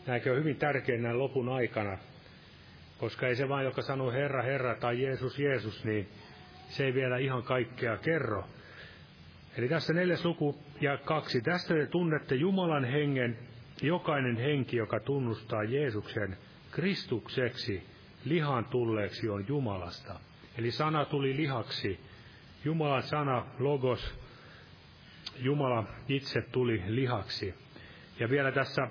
Nämäkin 0.07 0.33
on 0.33 0.39
hyvin 0.39 0.57
tärkeä 0.57 0.99
näin 0.99 1.19
lopun 1.19 1.49
aikana, 1.49 1.99
koska 2.99 3.29
ei 3.29 3.37
se 3.37 3.49
vain, 3.49 3.65
joka 3.65 3.83
sanoo 3.83 4.13
Herra, 4.13 4.43
Herra 4.43 4.75
tai 4.75 5.03
Jeesus, 5.03 5.39
Jeesus, 5.39 5.85
niin 5.85 6.09
se 6.69 6.85
ei 6.85 6.95
vielä 6.95 7.19
ihan 7.19 7.43
kaikkea 7.43 7.97
kerro. 7.97 8.45
Eli 9.57 9.69
tässä 9.69 9.93
neljäs 9.93 10.25
luku 10.25 10.59
ja 10.81 10.99
kaksi. 10.99 11.41
Tästä 11.41 11.75
te 11.75 11.87
tunnette 11.87 12.35
Jumalan 12.35 12.85
hengen, 12.85 13.39
jokainen 13.83 14.37
henki, 14.37 14.77
joka 14.77 15.01
tunnustaa 15.01 15.65
Jeesuksen 15.65 16.37
Kristukseksi, 16.71 17.83
lihan 18.25 18.65
tulleeksi 18.65 19.29
on 19.29 19.45
Jumalasta. 19.49 20.21
Eli 20.59 20.71
sana 20.71 21.05
tuli 21.05 21.37
lihaksi. 21.37 22.01
Jumalan 22.65 23.03
sana, 23.03 23.47
logos, 23.59 24.15
Jumala 25.39 25.85
itse 26.09 26.43
tuli 26.43 26.83
lihaksi. 26.87 27.55
Ja 28.21 28.31
vielä 28.31 28.53
tässä 28.53 28.89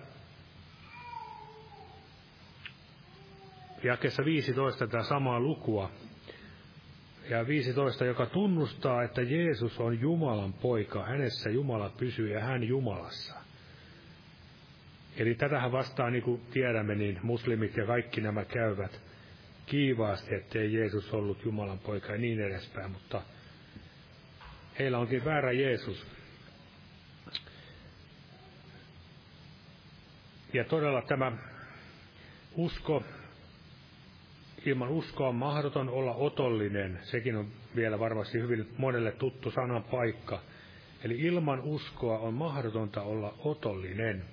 jakessa 3.84 4.26
15 4.26 4.88
tämä 4.88 5.04
samaa 5.04 5.40
lukua. 5.40 5.92
Ja 7.30 7.48
15, 7.48 8.06
joka 8.06 8.26
tunnustaa, 8.26 9.04
että 9.04 9.22
Jeesus 9.22 9.80
on 9.80 10.00
Jumalan 10.02 10.54
poika, 10.54 11.06
hänessä 11.06 11.50
Jumala 11.50 11.90
pysyy 11.98 12.34
ja 12.34 12.40
hän 12.40 12.64
Jumalassa. 12.64 13.34
Eli 15.18 15.36
tätähän 15.36 15.72
vastaan, 15.72 16.14
niin 16.14 16.24
kuin 16.24 16.42
tiedämme, 16.52 16.96
niin 16.96 17.20
muslimit 17.24 17.78
ja 17.78 17.86
kaikki 17.86 18.22
nämä 18.22 18.46
käyvät 18.46 19.02
kiivaasti, 19.66 20.36
ettei 20.36 20.74
Jeesus 20.74 21.14
ollut 21.14 21.46
Jumalan 21.46 21.80
poika 21.80 22.12
ja 22.12 22.18
niin 22.18 22.40
edespäin, 22.40 22.92
mutta 22.92 23.22
heillä 24.80 24.98
onkin 25.00 25.26
väärä 25.26 25.52
Jeesus. 25.52 26.06
Ja 30.54 30.64
todella 30.64 31.02
tämä 31.02 31.32
usko 32.56 33.04
ilman 34.66 34.90
uskoa 34.90 35.28
on 35.30 35.36
mahdoton 35.36 35.90
olla 35.90 36.14
otollinen. 36.14 37.00
Sekin 37.02 37.36
on 37.36 37.48
vielä 37.76 38.00
varmasti 38.00 38.40
hyvin 38.40 38.68
monelle 38.78 39.12
tuttu 39.12 39.52
sanan 39.52 39.84
paikka. 39.84 40.42
Eli 41.04 41.20
ilman 41.20 41.62
uskoa 41.62 42.20
on 42.20 42.34
mahdotonta 42.34 43.02
olla 43.02 43.36
otollinen. 43.40 44.24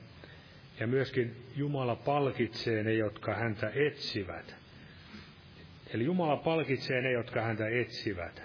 Ja 0.81 0.87
myöskin 0.87 1.37
Jumala 1.57 1.97
palkitsee 1.97 2.83
ne, 2.83 2.95
jotka 2.95 3.35
häntä 3.35 3.71
etsivät. 3.75 4.60
Eli 5.95 6.05
Jumala 6.05 6.37
palkitsee 6.37 7.01
ne, 7.01 7.13
jotka 7.13 7.43
häntä 7.43 7.69
etsivät. 7.69 8.43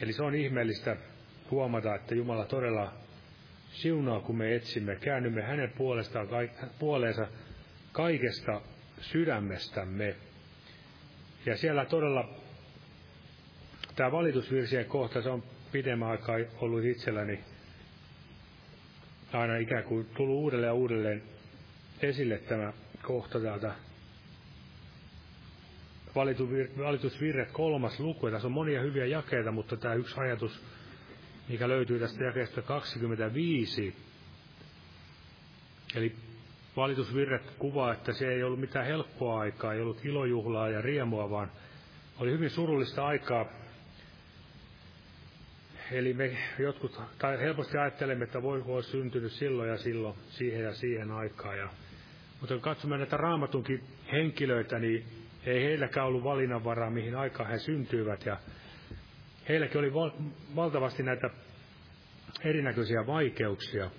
Eli 0.00 0.12
se 0.12 0.22
on 0.22 0.34
ihmeellistä 0.34 0.96
huomata, 1.50 1.94
että 1.94 2.14
Jumala 2.14 2.44
todella 2.44 2.92
siunaa, 3.72 4.20
kun 4.20 4.36
me 4.36 4.54
etsimme, 4.54 4.96
käännymme 4.96 5.42
hänen 5.42 5.70
puolestaan, 5.70 6.28
puoleensa 6.78 7.26
kaikesta 7.92 8.60
sydämestämme. 9.00 10.16
Ja 11.46 11.56
siellä 11.56 11.84
todella 11.84 12.28
tämä 13.96 14.12
valitusvirsien 14.12 14.84
kohta, 14.84 15.22
se 15.22 15.28
on 15.28 15.42
pidemmän 15.72 16.08
aikaa 16.08 16.36
ollut 16.60 16.84
itselläni 16.84 17.40
aina 19.32 19.56
ikään 19.56 19.84
kuin 19.84 20.06
tullut 20.16 20.36
uudelleen 20.36 20.68
ja 20.68 20.74
uudelleen 20.74 21.22
esille 22.02 22.38
tämä 22.38 22.72
kohta 23.02 23.40
täältä 23.40 23.74
valitusvirret 26.78 27.52
kolmas 27.52 28.00
luku. 28.00 28.26
Ja 28.26 28.32
tässä 28.32 28.48
on 28.48 28.52
monia 28.52 28.80
hyviä 28.80 29.06
jakeita, 29.06 29.52
mutta 29.52 29.76
tämä 29.76 29.94
yksi 29.94 30.20
ajatus, 30.20 30.62
mikä 31.48 31.68
löytyy 31.68 31.98
tästä 31.98 32.24
jakeesta 32.24 32.62
25, 32.62 33.96
eli 35.94 36.14
valitusvirret 36.76 37.50
kuvaa, 37.58 37.92
että 37.92 38.12
se 38.12 38.28
ei 38.28 38.42
ollut 38.42 38.60
mitään 38.60 38.86
helppoa 38.86 39.40
aikaa, 39.40 39.74
ei 39.74 39.80
ollut 39.80 40.04
ilojuhlaa 40.04 40.68
ja 40.68 40.82
riemua, 40.82 41.30
vaan 41.30 41.50
oli 42.18 42.30
hyvin 42.30 42.50
surullista 42.50 43.06
aikaa. 43.06 43.46
Eli 45.90 46.14
me 46.14 46.36
jotkut, 46.58 47.00
tai 47.18 47.38
helposti 47.40 47.78
ajattelemme, 47.78 48.24
että 48.24 48.42
voi 48.42 48.62
olla 48.66 48.82
syntynyt 48.82 49.32
silloin 49.32 49.70
ja 49.70 49.78
silloin, 49.78 50.14
siihen 50.28 50.62
ja 50.62 50.74
siihen 50.74 51.10
aikaan. 51.10 51.58
Ja, 51.58 51.68
mutta 52.40 52.54
kun 52.54 52.62
katsomme 52.62 52.96
näitä 52.96 53.16
raamatunkin 53.16 53.84
henkilöitä, 54.12 54.78
niin 54.78 55.23
ei 55.46 55.64
heilläkään 55.64 56.06
ollut 56.06 56.24
valinnanvaraa, 56.24 56.90
mihin 56.90 57.16
aikaan 57.16 57.50
he 57.50 57.58
syntyivät. 57.58 58.26
Ja 58.26 58.36
heilläkin 59.48 59.78
oli 59.78 59.94
val- 59.94 60.10
valtavasti 60.56 61.02
näitä 61.02 61.30
erinäköisiä 62.44 63.06
vaikeuksia. 63.06 63.90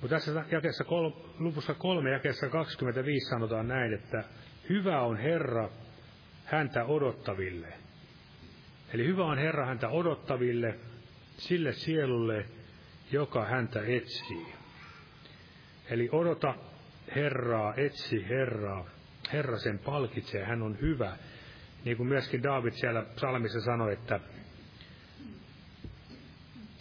Mutta 0.00 0.16
tässä 0.16 0.44
jakessa 0.50 0.84
kol, 0.84 1.10
luvussa 1.38 1.74
kolme 1.74 2.10
jakessa 2.10 2.48
25 2.48 3.28
sanotaan 3.30 3.68
näin, 3.68 3.92
että 3.92 4.24
hyvä 4.68 5.00
on 5.00 5.16
Herra 5.16 5.68
häntä 6.44 6.84
odottaville. 6.84 7.72
Eli 8.94 9.06
hyvä 9.06 9.24
on 9.24 9.38
Herra 9.38 9.66
häntä 9.66 9.88
odottaville, 9.88 10.74
sille 11.36 11.72
sielulle, 11.72 12.44
joka 13.12 13.44
häntä 13.44 13.80
etsii. 13.86 14.46
Eli 15.90 16.08
odota 16.12 16.54
Herraa, 17.16 17.74
etsi 17.76 18.28
Herraa. 18.28 18.86
Herra 19.32 19.58
sen 19.58 19.78
palkitsee, 19.78 20.44
hän 20.44 20.62
on 20.62 20.80
hyvä. 20.80 21.16
Niin 21.84 21.96
kuin 21.96 22.08
myöskin 22.08 22.42
David 22.42 22.72
siellä 22.72 23.02
psalmissa 23.02 23.60
sanoi, 23.60 23.92
että, 23.92 24.20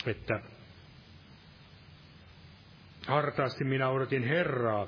että 0.05 0.39
Hartaasti 3.07 3.63
minä 3.63 3.89
odotin 3.89 4.23
Herraa, 4.23 4.87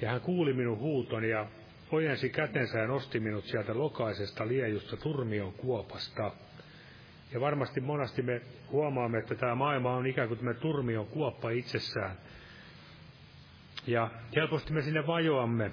ja 0.00 0.10
hän 0.10 0.20
kuuli 0.20 0.52
minun 0.52 0.78
huutoni 0.78 1.28
ja 1.30 1.46
ojensi 1.92 2.30
kätensä 2.30 2.78
ja 2.78 2.86
nosti 2.86 3.20
minut 3.20 3.44
sieltä 3.44 3.78
lokaisesta 3.78 4.48
liejusta 4.48 4.96
turmion 4.96 5.52
kuopasta. 5.52 6.30
Ja 7.32 7.40
varmasti 7.40 7.80
monasti 7.80 8.22
me 8.22 8.42
huomaamme, 8.70 9.18
että 9.18 9.34
tämä 9.34 9.54
maailma 9.54 9.96
on 9.96 10.06
ikään 10.06 10.28
kuin 10.28 10.38
tämä 10.38 10.54
turmion 10.54 11.06
kuoppa 11.06 11.50
itsessään. 11.50 12.16
Ja 13.86 14.10
helposti 14.36 14.72
me 14.72 14.82
sinne 14.82 15.06
vajoamme, 15.06 15.70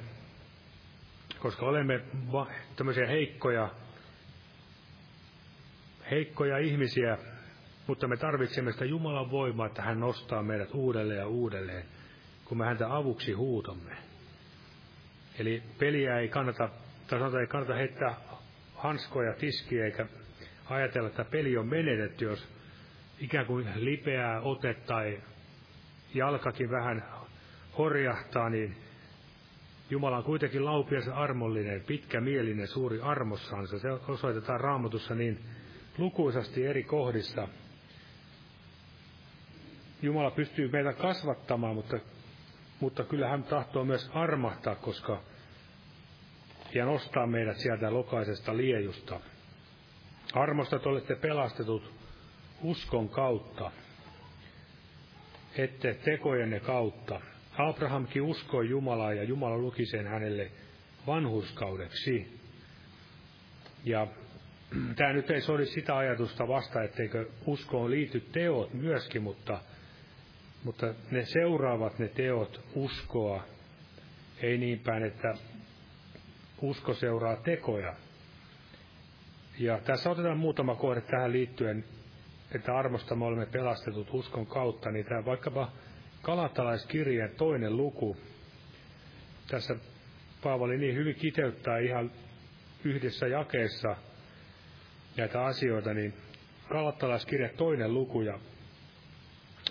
koska 1.39 1.65
olemme 1.65 2.01
va- 2.31 2.47
tämmöisiä 2.75 3.07
heikkoja, 3.07 3.69
heikkoja 6.11 6.57
ihmisiä, 6.57 7.17
mutta 7.87 8.07
me 8.07 8.17
tarvitsemme 8.17 8.71
sitä 8.71 8.85
Jumalan 8.85 9.31
voimaa, 9.31 9.65
että 9.65 9.81
hän 9.81 9.99
nostaa 9.99 10.43
meidät 10.43 10.69
uudelleen 10.73 11.19
ja 11.19 11.27
uudelleen, 11.27 11.85
kun 12.45 12.57
me 12.57 12.65
häntä 12.65 12.95
avuksi 12.95 13.31
huutamme. 13.31 13.97
Eli 15.39 15.63
peliä 15.79 16.19
ei 16.19 16.27
kannata, 16.27 16.69
tai 17.07 17.19
sanotaan, 17.19 17.41
ei 17.41 17.47
kannata 17.47 17.75
heittää 17.75 18.15
hanskoja 18.75 19.33
tiskiä, 19.33 19.85
eikä 19.85 20.05
ajatella, 20.69 21.07
että 21.07 21.25
peli 21.25 21.57
on 21.57 21.67
menetetty, 21.67 22.25
jos 22.25 22.47
ikään 23.19 23.45
kuin 23.45 23.67
lipeää 23.75 24.41
ote 24.41 24.73
tai 24.73 25.21
jalkakin 26.13 26.71
vähän 26.71 27.03
horjahtaa, 27.77 28.49
niin 28.49 28.75
Jumala 29.89 30.17
on 30.17 30.23
kuitenkin 30.23 30.65
laupias 30.65 31.07
armollinen, 31.07 31.81
pitkämielinen, 31.81 32.67
suuri 32.67 33.01
armossansa. 33.01 33.79
Se 33.79 33.91
osoitetaan 33.91 34.59
raamatussa 34.59 35.15
niin 35.15 35.39
lukuisasti 35.97 36.65
eri 36.65 36.83
kohdissa. 36.83 37.47
Jumala 40.01 40.31
pystyy 40.31 40.71
meitä 40.71 40.93
kasvattamaan, 40.93 41.75
mutta, 41.75 41.99
mutta 42.79 43.03
kyllä 43.03 43.29
hän 43.29 43.43
tahtoo 43.43 43.85
myös 43.85 44.11
armahtaa, 44.13 44.75
koska 44.75 45.21
ja 46.73 46.85
nostaa 46.85 47.27
meidät 47.27 47.57
sieltä 47.57 47.93
lokaisesta 47.93 48.57
liejusta. 48.57 49.19
Armosta 50.33 50.79
te 50.79 50.89
olette 50.89 51.15
pelastetut 51.15 51.93
uskon 52.61 53.09
kautta, 53.09 53.71
ette 55.57 55.93
tekojenne 55.93 56.59
kautta. 56.59 57.21
Abrahamkin 57.57 58.21
uskoi 58.21 58.69
Jumalaa 58.69 59.13
ja 59.13 59.23
Jumala 59.23 59.57
luki 59.57 59.85
sen 59.85 60.07
hänelle 60.07 60.51
vanhuskaudeksi. 61.07 62.39
Ja 63.85 64.07
tämä 64.95 65.13
nyt 65.13 65.31
ei 65.31 65.41
soidi 65.41 65.65
sitä 65.65 65.97
ajatusta 65.97 66.47
vasta, 66.47 66.83
etteikö 66.83 67.29
uskoon 67.45 67.91
liity 67.91 68.19
teot 68.19 68.73
myöskin, 68.73 69.21
mutta, 69.21 69.59
mutta 70.63 70.93
ne 71.11 71.25
seuraavat 71.25 71.99
ne 71.99 72.07
teot 72.07 72.61
uskoa. 72.75 73.43
Ei 74.41 74.57
niin 74.57 74.79
päin, 74.79 75.03
että 75.03 75.33
usko 76.61 76.93
seuraa 76.93 77.35
tekoja. 77.35 77.93
Ja 79.59 79.79
tässä 79.79 80.09
otetaan 80.09 80.37
muutama 80.37 80.75
kohde 80.75 81.01
tähän 81.01 81.31
liittyen, 81.31 81.85
että 82.55 82.77
armosta 82.77 83.15
me 83.15 83.25
olemme 83.25 83.45
pelastetut 83.45 84.13
uskon 84.13 84.45
kautta, 84.47 84.91
niin 84.91 85.05
tämä 85.05 85.25
vaikkapa 85.25 85.71
Kalatalaiskirjeen 86.23 87.35
toinen 87.37 87.77
luku. 87.77 88.17
Tässä 89.47 89.75
Paavali 90.43 90.77
niin 90.77 90.95
hyvin 90.95 91.15
kiteyttää 91.15 91.79
ihan 91.79 92.11
yhdessä 92.83 93.27
jakeessa 93.27 93.95
näitä 95.17 95.45
asioita, 95.45 95.93
niin 95.93 96.13
Kalattalaiskirja 96.69 97.49
toinen 97.49 97.93
luku 97.93 98.21
ja 98.21 98.39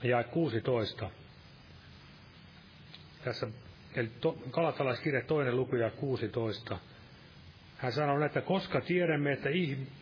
ja 0.03 0.25
16. 0.25 1.11
Tässä, 3.25 3.47
eli 3.95 4.11
to, 4.21 4.39
Kalatalaiskirja 4.51 5.23
toinen 5.23 5.57
luku 5.57 5.77
ja 5.77 5.91
16. 5.91 6.79
Hän 7.77 7.93
sanoo, 7.93 8.25
että 8.25 8.41
koska 8.41 8.81
tiedämme, 8.81 9.33
että 9.33 9.49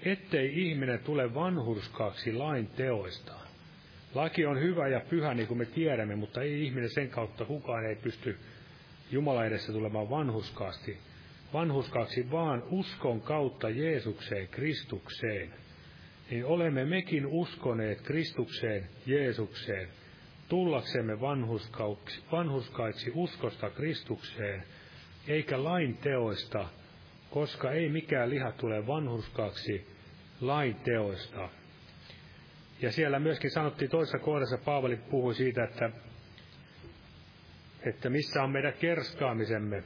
ettei 0.03 0.69
ihminen 0.69 0.99
tule 0.99 1.35
vanhurskaaksi 1.35 2.33
lain 2.33 2.67
teoista. 2.67 3.50
Laki 4.15 4.47
on 4.47 4.61
hyvä 4.61 4.89
ja 4.89 5.01
pyhä, 5.01 5.35
niin 5.35 5.49
kuin 5.49 5.59
me 5.59 5.65
tiedämme, 5.65 6.17
mutta 6.17 6.43
ei 6.43 6.65
ihminen 6.65 6.91
sen 6.91 7.11
kautta 7.11 7.45
kukaan 7.45 7.87
ei 7.87 7.97
pysty 7.97 8.39
Jumala 9.11 9.45
edessä 9.45 9.73
tulemaan 9.73 10.11
vanhuskaasti, 10.11 10.99
vanhuskaaksi, 11.53 12.31
vaan 12.31 12.63
uskon 12.71 13.21
kautta 13.21 13.69
Jeesukseen, 13.69 14.49
Kristukseen. 14.49 15.55
Niin 16.31 16.45
olemme 16.45 16.85
mekin 16.85 17.27
uskoneet 17.27 18.01
Kristukseen, 18.01 18.89
Jeesukseen, 19.07 19.89
tullaksemme 20.49 21.21
vanhuskaiksi 22.33 23.13
uskosta 23.15 23.71
Kristukseen, 23.71 24.63
eikä 25.29 25.65
lain 25.65 25.97
teoista, 25.97 26.69
koska 27.31 27.73
ei 27.73 27.89
mikään 27.89 28.31
liha 28.31 28.53
tule 28.53 28.87
vanhurskaaksi 28.87 29.87
lain 30.41 30.75
teoista. 30.75 31.49
Ja 32.83 32.93
siellä 32.93 33.19
myöskin 33.19 33.51
sanottiin 33.51 33.91
toisessa 33.91 34.19
kohdassa, 34.19 34.59
Paavali 34.59 34.97
puhui 34.97 35.35
siitä, 35.35 35.65
että, 35.65 35.91
että 37.83 38.11
missä 38.11 38.43
on 38.43 38.51
meidän 38.51 38.73
kerskaamisemme. 38.73 39.83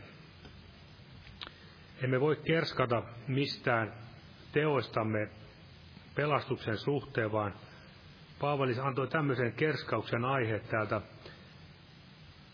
Emme 2.03 2.21
voi 2.21 2.37
kerskata 2.37 3.03
mistään 3.29 3.93
teoistamme 4.53 5.29
pelastuksen 6.15 6.79
suhteen, 6.79 7.33
vaan 7.33 7.55
Paavali 8.41 8.75
antoi 8.81 9.09
tämmöisen 9.09 9.53
kerskauksen 9.53 10.25
aihe 10.25 10.59
täältä, 10.59 11.01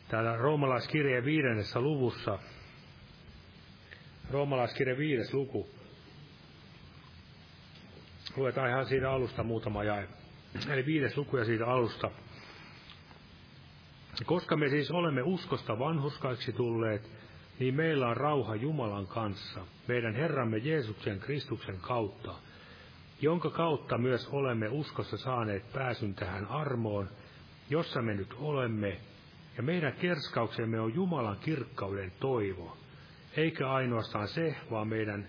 täällä 0.09 0.37
roomalaiskirjeen 0.37 1.25
viidennessä 1.25 1.81
luvussa, 1.81 2.39
Roomalaiskirja 4.31 4.99
viides 4.99 5.35
luku. 5.35 5.71
Luetaan 8.37 8.71
ihan 8.71 8.87
siitä 8.87 9.11
alusta 9.11 9.43
muutama 9.43 9.85
jae. 9.85 10.09
Eli 10.71 10.87
viides 10.87 11.17
luku 11.17 11.37
ja 11.37 11.45
siitä 11.45 11.67
alusta. 11.67 12.11
Koska 14.25 14.57
me 14.57 14.69
siis 14.69 14.91
olemme 14.91 15.23
uskosta 15.23 15.79
vanhuskaiksi 15.79 16.53
tulleet, 16.53 17.11
niin 17.59 17.75
meillä 17.75 18.09
on 18.09 18.17
rauha 18.17 18.55
Jumalan 18.55 19.07
kanssa, 19.07 19.61
meidän 19.89 20.15
Herramme 20.15 20.59
Jeesuksen 20.59 21.21
Kristuksen 21.21 21.77
kautta, 21.81 22.35
jonka 23.21 23.51
kautta 23.51 23.99
myös 23.99 24.29
olemme 24.33 24.69
uskossa 24.69 25.17
saaneet 25.17 25.73
pääsyn 25.73 26.15
tähän 26.15 26.47
armoon, 26.47 27.09
jossa 27.71 28.03
me 28.03 28.15
nyt 28.15 28.35
olemme, 28.39 29.01
ja 29.57 29.63
meidän 29.63 29.93
kerskauksemme 29.93 30.81
on 30.81 30.95
Jumalan 30.95 31.37
kirkkauden 31.37 32.13
toivo, 32.21 32.77
eikä 33.37 33.71
ainoastaan 33.73 34.29
se, 34.29 34.57
vaan 34.71 34.89
meidän 34.89 35.27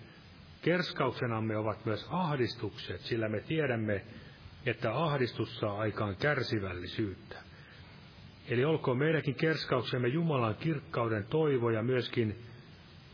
kerskauksenamme 0.62 1.56
ovat 1.56 1.84
myös 1.84 2.06
ahdistukset, 2.10 3.00
sillä 3.00 3.28
me 3.28 3.40
tiedämme, 3.40 4.04
että 4.66 4.94
ahdistus 4.94 5.58
saa 5.58 5.78
aikaan 5.78 6.16
kärsivällisyyttä. 6.16 7.36
Eli 8.48 8.64
olkoon 8.64 8.98
meidänkin 8.98 9.34
kerskauksemme 9.34 10.08
Jumalan 10.08 10.54
kirkkauden 10.54 11.24
toivo 11.24 11.70
ja 11.70 11.82
myöskin 11.82 12.42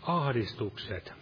ahdistukset. 0.03 1.13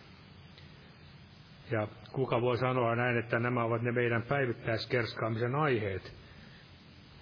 Ja 1.70 1.88
kuka 2.12 2.40
voi 2.40 2.58
sanoa 2.58 2.96
näin, 2.96 3.18
että 3.18 3.38
nämä 3.38 3.64
ovat 3.64 3.82
ne 3.82 3.92
meidän 3.92 4.22
päivittäiskerskaamisen 4.22 5.54
aiheet. 5.54 6.12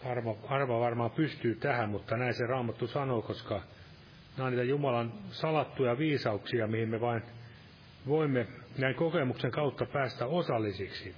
Arva, 0.05 0.36
arva 0.48 0.80
varmaan 0.80 1.11
pystyy 1.11 1.55
tähän, 1.55 1.90
mutta 1.90 2.16
näin 2.16 2.34
se 2.34 2.46
Raamattu 2.46 2.86
sanoo, 2.86 3.22
koska 3.22 3.61
Nämä 4.36 4.46
on 4.46 4.52
niitä 4.52 4.64
Jumalan 4.64 5.12
salattuja 5.30 5.98
viisauksia, 5.98 6.66
mihin 6.66 6.88
me 6.88 7.00
vain 7.00 7.22
voimme 8.07 8.46
näin 8.78 8.94
kokemuksen 8.94 9.50
kautta 9.50 9.86
päästä 9.86 10.26
osallisiksi. 10.26 11.14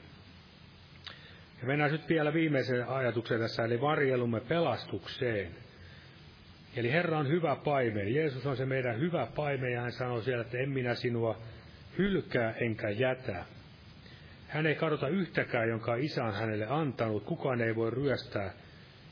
Ja 1.61 1.67
mennään 1.67 1.93
nyt 1.93 2.09
vielä 2.09 2.35
viimeiseen 2.35 2.89
ajatukseen 2.89 3.41
tässä, 3.41 3.65
eli 3.65 3.81
varjelumme 3.81 4.41
pelastukseen. 4.41 5.55
Eli 6.77 6.93
Herra 6.93 7.19
on 7.19 7.29
hyvä 7.29 7.57
paime. 7.57 8.03
Jeesus 8.03 8.47
on 8.47 8.57
se 8.57 8.67
meidän 8.67 9.01
hyvä 9.01 9.27
paime, 9.37 9.71
ja 9.71 9.81
hän 9.81 9.93
sanoo 9.93 10.23
siellä, 10.23 10.43
että 10.43 10.59
en 10.59 10.71
minä 10.71 10.95
sinua 10.95 11.39
hylkää 11.99 12.53
enkä 12.53 12.89
jätä. 12.89 13.45
Hän 14.49 14.67
ei 14.67 14.75
kadota 14.75 15.09
yhtäkään, 15.09 15.69
jonka 15.69 15.95
isä 15.95 16.25
on 16.25 16.35
hänelle 16.35 16.67
antanut. 16.67 17.25
Kukaan 17.25 17.61
ei 17.61 17.77
voi 17.77 17.91
ryöstää 17.91 18.53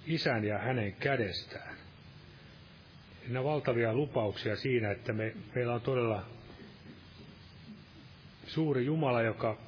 isän 0.07 0.45
ja 0.45 0.59
hänen 0.59 0.93
kädestään 0.93 1.75
siinä 3.25 3.45
valtavia 3.45 3.95
lupauksia 3.95 4.57
siinä, 4.57 4.91
että 4.91 5.13
me, 5.13 5.33
meillä 5.55 5.75
on 5.75 5.81
todella 5.81 6.27
suuri 8.47 8.85
Jumala, 8.85 9.23
joka 9.23 9.59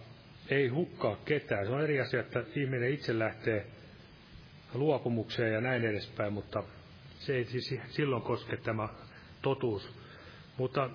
ei 0.50 0.68
hukkaa 0.68 1.16
ketään. 1.24 1.66
Se 1.66 1.72
on 1.72 1.82
eri 1.82 2.00
asia, 2.00 2.20
että 2.20 2.44
ihminen 2.56 2.92
itse 2.92 3.18
lähtee 3.18 3.66
luopumukseen 4.74 5.52
ja 5.52 5.60
näin 5.60 5.84
edespäin, 5.84 6.32
mutta 6.32 6.62
se 7.18 7.36
ei 7.36 7.44
siis 7.44 7.74
silloin 7.88 8.22
koske 8.22 8.56
tämä 8.56 8.88
totuus. 9.42 9.92
Mutta 10.56 10.90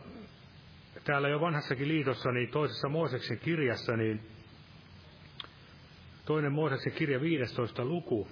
täällä 1.04 1.30
jo 1.30 1.42
vanhassakin 1.42 1.88
liitossa, 1.88 2.32
niin 2.32 2.50
toisessa 2.50 2.90
Mooseksen 2.90 3.40
kirjassa, 3.40 3.98
niin 3.98 4.22
toinen 6.26 6.52
Mooseksen 6.52 6.94
kirja 6.94 7.22
15 7.22 7.86
luku, 7.86 8.28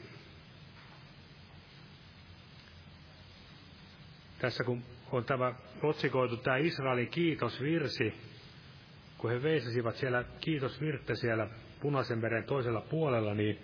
tässä 4.39 4.63
kun 4.63 4.83
on 5.11 5.25
tämä 5.25 5.53
otsikoitu 5.83 6.37
tämä 6.37 6.57
Israelin 6.57 7.07
kiitosvirsi, 7.07 8.13
kun 9.19 9.31
he 9.31 9.43
veisasivat 9.43 9.95
siellä 9.95 10.23
kiitosvirttä 10.41 11.15
siellä 11.15 11.47
punaisen 11.81 12.19
meren 12.19 12.43
toisella 12.43 12.81
puolella, 12.81 13.33
niin 13.33 13.59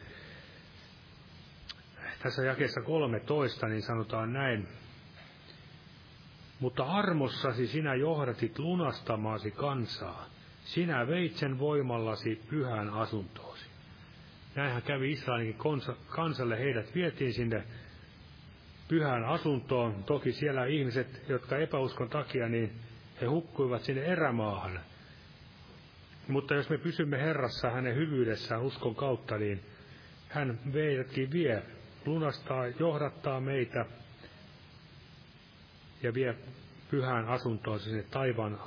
tässä 2.24 2.44
jakeessa 2.44 2.82
13 2.82 3.68
niin 3.68 3.82
sanotaan 3.82 4.34
näin. 4.34 4.68
Mutta 6.60 6.84
armossasi 6.84 7.68
sinä 7.68 7.96
johdatit 7.96 8.60
lunastamaasi 8.60 9.52
kansaa. 9.52 10.26
Sinä 10.64 11.08
veit 11.08 11.34
sen 11.34 11.60
voimallasi 11.60 12.42
pyhään 12.50 12.90
asuntoosi. 12.90 13.66
Näinhän 14.56 14.82
kävi 14.82 15.12
Israelin 15.12 15.58
kansalle. 16.10 16.60
Heidät 16.60 16.96
vietiin 16.96 17.34
sinne 17.34 17.64
pyhään 18.88 19.26
asuntoon. 19.26 20.04
Toki 20.04 20.32
siellä 20.32 20.66
ihmiset, 20.66 21.30
jotka 21.30 21.58
epäuskon 21.58 22.10
takia, 22.10 22.50
niin 22.50 22.72
he 23.22 23.26
hukkuivat 23.26 23.82
sinne 23.82 24.06
erämaahan. 24.06 24.80
Mutta 26.28 26.54
jos 26.54 26.70
me 26.70 26.78
pysymme 26.78 27.18
Herrassa 27.18 27.70
hänen 27.70 27.96
hyvyydessään 27.96 28.62
uskon 28.62 28.96
kautta, 28.96 29.38
niin 29.38 29.62
hän 30.30 30.60
meidätkin 30.66 31.32
vie, 31.32 31.64
lunastaa, 32.06 32.68
johdattaa 32.68 33.40
meitä 33.40 33.86
ja 36.04 36.14
vie 36.14 36.36
pyhään 36.92 37.28
asuntoon 37.28 37.80
sinne 37.80 38.04
taivaan 38.04 38.60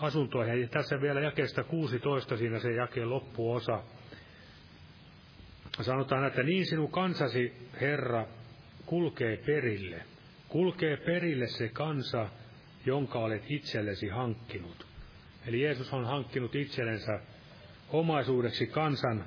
asuntoihin. 0.00 0.60
Ja 0.60 0.68
tässä 0.68 1.00
vielä 1.00 1.20
jakeesta 1.20 1.64
16 1.64 2.36
siinä 2.36 2.58
se 2.58 2.72
jakeen 2.72 3.10
loppuosa. 3.10 3.82
Sanotaan, 5.80 6.26
että 6.26 6.42
niin 6.42 6.66
sinun 6.66 6.90
kansasi, 6.90 7.52
Herra, 7.80 8.26
kulkee 8.86 9.36
perille. 9.36 10.02
Kulkee 10.48 10.96
perille 10.96 11.46
se 11.46 11.68
kansa, 11.68 12.28
jonka 12.86 13.18
olet 13.18 13.44
itsellesi 13.48 14.08
hankkinut. 14.08 14.87
Eli 15.46 15.62
Jeesus 15.62 15.92
on 15.92 16.04
hankkinut 16.04 16.54
itsellensä 16.54 17.20
omaisuudeksi 17.90 18.66
kansan 18.66 19.24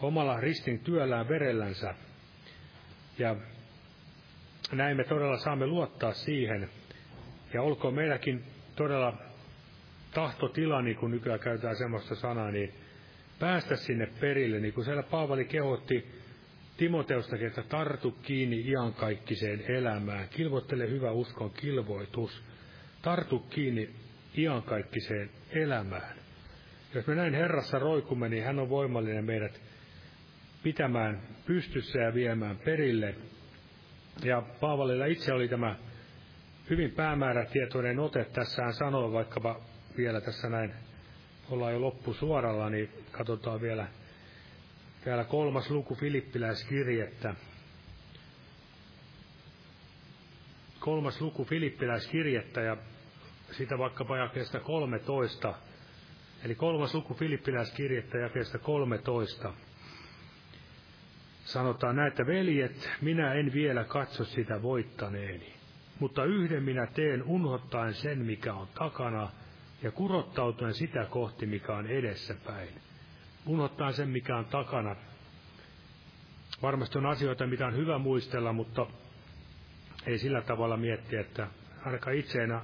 omalla 0.00 0.40
ristin 0.40 0.78
työllään 0.78 1.28
verellänsä. 1.28 1.94
Ja 3.18 3.36
näin 4.72 4.96
me 4.96 5.04
todella 5.04 5.38
saamme 5.38 5.66
luottaa 5.66 6.12
siihen. 6.12 6.68
Ja 7.54 7.62
olkoon 7.62 7.94
meilläkin 7.94 8.44
todella 8.76 9.14
tahtotila, 10.14 10.82
niin 10.82 10.96
kuin 10.96 11.10
nykyään 11.10 11.40
käytetään 11.40 11.76
semmoista 11.76 12.14
sanaa, 12.14 12.50
niin 12.50 12.74
päästä 13.38 13.76
sinne 13.76 14.06
perille, 14.20 14.60
niin 14.60 14.74
kuin 14.74 14.84
siellä 14.84 15.02
Paavali 15.02 15.44
kehotti 15.44 16.06
Timoteustakin, 16.76 17.46
että 17.46 17.62
tartu 17.62 18.10
kiinni 18.10 18.60
iankaikkiseen 18.60 19.64
elämään, 19.68 20.28
kilvoittele 20.28 20.90
hyvä 20.90 21.10
uskon 21.10 21.50
kilvoitus, 21.50 22.42
tartu 23.02 23.38
kiinni 23.38 23.90
iankaikkiseen 24.36 25.30
elämään. 25.50 26.16
Jos 26.94 27.06
me 27.06 27.14
näin 27.14 27.34
Herrassa 27.34 27.78
roikumme, 27.78 28.28
niin 28.28 28.44
hän 28.44 28.58
on 28.58 28.68
voimallinen 28.68 29.24
meidät 29.24 29.60
pitämään 30.62 31.22
pystyssä 31.46 31.98
ja 31.98 32.14
viemään 32.14 32.56
perille. 32.56 33.14
Ja 34.24 34.42
Paavalilla 34.60 35.06
itse 35.06 35.32
oli 35.32 35.48
tämä 35.48 35.76
hyvin 36.70 36.90
päämäärätietoinen 36.90 37.98
ote. 37.98 38.24
Tässä 38.24 38.62
hän 38.62 38.74
sanoo 38.74 39.12
vaikkapa 39.12 39.60
vielä 39.96 40.20
tässä 40.20 40.48
näin, 40.48 40.72
ollaan 41.50 41.72
jo 41.72 41.80
loppusuoralla, 41.80 42.70
niin 42.70 42.90
katsotaan 43.12 43.60
vielä, 43.60 43.88
vielä 45.06 45.24
kolmas 45.24 45.70
luku 45.70 45.94
Filippiläiskirjettä. 45.94 47.34
Kolmas 50.80 51.20
luku 51.20 51.44
Filippiläiskirjettä 51.44 52.60
ja 52.60 52.76
sitä 53.50 53.78
vaikkapa 53.78 54.16
jakeesta 54.16 54.60
13. 54.60 55.54
Eli 56.44 56.54
kolmas 56.54 56.94
luku 56.94 57.14
Filippiläiskirjettä 57.14 58.18
jakeesta 58.18 58.58
13 58.58 59.52
sanotaan 61.44 61.96
näitä 61.96 62.26
veljet, 62.26 62.90
minä 63.00 63.34
en 63.34 63.52
vielä 63.52 63.84
katso 63.84 64.24
sitä 64.24 64.62
voittaneeni, 64.62 65.54
mutta 66.00 66.24
yhden 66.24 66.62
minä 66.62 66.86
teen 66.86 67.22
unhottaen 67.22 67.94
sen, 67.94 68.18
mikä 68.18 68.54
on 68.54 68.68
takana, 68.74 69.30
ja 69.82 69.90
kurottautuen 69.90 70.74
sitä 70.74 71.04
kohti, 71.04 71.46
mikä 71.46 71.76
on 71.76 71.86
edessäpäin. 71.86 72.68
Unhottaen 73.46 73.94
sen, 73.94 74.08
mikä 74.08 74.36
on 74.36 74.44
takana. 74.44 74.96
Varmasti 76.62 76.98
on 76.98 77.06
asioita, 77.06 77.46
mitä 77.46 77.66
on 77.66 77.76
hyvä 77.76 77.98
muistella, 77.98 78.52
mutta 78.52 78.86
ei 80.06 80.18
sillä 80.18 80.42
tavalla 80.42 80.76
miettiä, 80.76 81.20
että 81.20 81.46
ainakaan 81.84 82.16
itseenä 82.16 82.62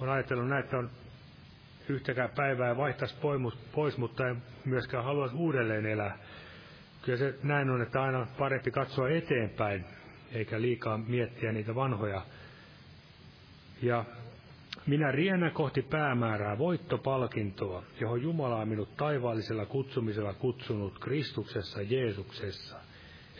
on 0.00 0.08
ajatellut 0.08 0.48
näin, 0.48 0.64
että 0.64 0.78
on 0.78 0.90
yhtäkään 1.88 2.30
päivää 2.30 2.76
vaihtaisi 2.76 3.16
pois, 3.74 3.98
mutta 3.98 4.28
ei 4.28 4.34
myöskään 4.64 5.04
haluaisi 5.04 5.36
uudelleen 5.36 5.86
elää 5.86 6.18
kyllä 7.02 7.18
se 7.18 7.34
näin 7.42 7.70
on, 7.70 7.82
että 7.82 8.02
aina 8.02 8.18
on 8.18 8.26
parempi 8.38 8.70
katsoa 8.70 9.08
eteenpäin, 9.08 9.84
eikä 10.32 10.60
liikaa 10.60 10.98
miettiä 10.98 11.52
niitä 11.52 11.74
vanhoja. 11.74 12.22
Ja 13.82 14.04
minä 14.86 15.12
riennä 15.12 15.50
kohti 15.50 15.82
päämäärää 15.82 16.58
voittopalkintoa, 16.58 17.82
johon 18.00 18.22
Jumala 18.22 18.56
on 18.56 18.68
minut 18.68 18.96
taivaallisella 18.96 19.66
kutsumisella 19.66 20.34
kutsunut 20.34 20.98
Kristuksessa 20.98 21.82
Jeesuksessa. 21.82 22.76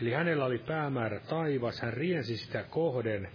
Eli 0.00 0.12
hänellä 0.12 0.44
oli 0.44 0.58
päämäärä 0.58 1.20
taivas, 1.20 1.80
hän 1.80 1.92
riensi 1.92 2.36
sitä 2.36 2.62
kohden. 2.62 3.28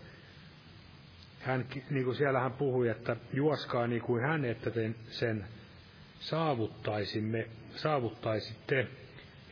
Hän, 1.48 1.66
niin 1.90 2.06
kuin 2.06 2.16
siellä 2.16 2.40
hän 2.40 2.54
puhui, 2.54 2.90
että 2.90 3.16
juoskaa 3.34 3.88
niin 3.88 4.02
kuin 4.02 4.24
hän, 4.24 4.46
että 4.46 4.72
te 4.72 4.92
sen 5.10 5.46
saavuttaisimme, 6.20 7.48
saavuttaisitte. 7.76 8.88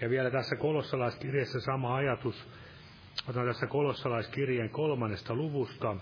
Ja 0.01 0.09
vielä 0.09 0.31
tässä 0.31 0.55
kolossalaiskirjassa 0.55 1.59
sama 1.59 1.95
ajatus. 1.95 2.47
Otan 3.29 3.47
tässä 3.47 3.67
kolossalaiskirjeen 3.67 4.69
kolmannesta 4.69 5.35
luvusta. 5.35 5.95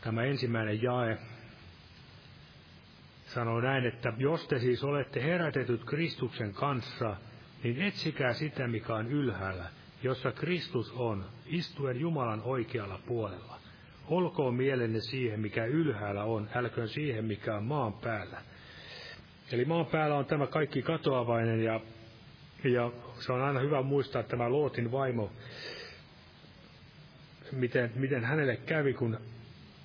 Tämä 0.00 0.22
ensimmäinen 0.22 0.82
jae 0.82 1.18
sanoo 3.26 3.60
näin, 3.60 3.86
että 3.86 4.12
jos 4.16 4.48
te 4.48 4.58
siis 4.58 4.84
olette 4.84 5.22
herätetyt 5.22 5.84
Kristuksen 5.84 6.54
kanssa, 6.54 7.16
niin 7.62 7.82
etsikää 7.82 8.32
sitä, 8.32 8.68
mikä 8.68 8.94
on 8.94 9.06
ylhäällä, 9.06 9.70
jossa 10.02 10.32
Kristus 10.32 10.92
on, 10.92 11.24
istuen 11.46 12.00
Jumalan 12.00 12.42
oikealla 12.42 13.00
puolella. 13.06 13.58
Olkoon 14.06 14.54
mielenne 14.54 15.00
siihen, 15.00 15.40
mikä 15.40 15.64
ylhäällä 15.64 16.24
on, 16.24 16.48
älköön 16.54 16.88
siihen, 16.88 17.24
mikä 17.24 17.56
on 17.56 17.64
maan 17.64 17.92
päällä. 17.92 18.42
Eli 19.52 19.64
maan 19.64 19.86
päällä 19.86 20.16
on 20.16 20.26
tämä 20.26 20.46
kaikki 20.46 20.82
katoavainen 20.82 21.64
ja, 21.64 21.80
ja 22.64 22.92
se 23.20 23.32
on 23.32 23.42
aina 23.42 23.60
hyvä 23.60 23.82
muistaa 23.82 24.22
tämä 24.22 24.50
Lootin 24.50 24.92
vaimo, 24.92 25.32
miten, 27.52 27.92
miten 27.94 28.24
hänelle 28.24 28.56
kävi, 28.56 28.94
kun 28.94 29.18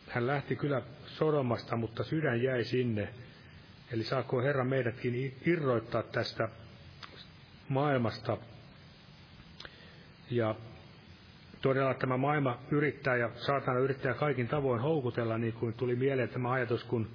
hän 0.07 0.27
lähti 0.27 0.55
kyllä 0.55 0.81
Sodomasta, 1.05 1.75
mutta 1.75 2.03
sydän 2.03 2.41
jäi 2.41 2.63
sinne. 2.63 3.09
Eli 3.91 4.03
saako 4.03 4.41
Herra 4.41 4.63
meidätkin 4.63 5.37
irroittaa 5.45 6.03
tästä 6.03 6.49
maailmasta. 7.69 8.37
Ja 10.29 10.55
todella 11.61 11.93
tämä 11.93 12.17
maailma 12.17 12.59
yrittää 12.71 13.15
ja 13.15 13.29
saatana 13.35 13.79
yrittää 13.79 14.13
kaikin 14.13 14.47
tavoin 14.47 14.81
houkutella, 14.81 15.37
niin 15.37 15.53
kuin 15.53 15.73
tuli 15.73 15.95
mieleen 15.95 16.29
tämä 16.29 16.51
ajatus, 16.51 16.83
kun 16.83 17.09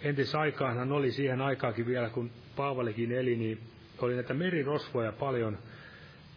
entisaikaanhan 0.00 0.92
oli 0.92 1.12
siihen 1.12 1.40
aikaakin 1.40 1.86
vielä, 1.86 2.08
kun 2.08 2.30
Paavalikin 2.56 3.12
eli, 3.12 3.36
niin 3.36 3.60
oli 3.98 4.14
näitä 4.14 4.34
merirosvoja 4.34 5.12
paljon. 5.12 5.58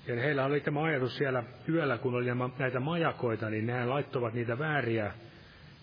Ja 0.07 0.15
heillä 0.15 0.45
oli 0.45 0.59
tämä 0.59 0.83
ajatus 0.83 1.17
siellä 1.17 1.43
yöllä, 1.69 1.97
kun 1.97 2.15
oli 2.15 2.25
näitä 2.59 2.79
majakoita, 2.79 3.49
niin 3.49 3.65
nehän 3.65 3.89
laittoivat 3.89 4.33
niitä 4.33 4.59
vääriä 4.59 5.13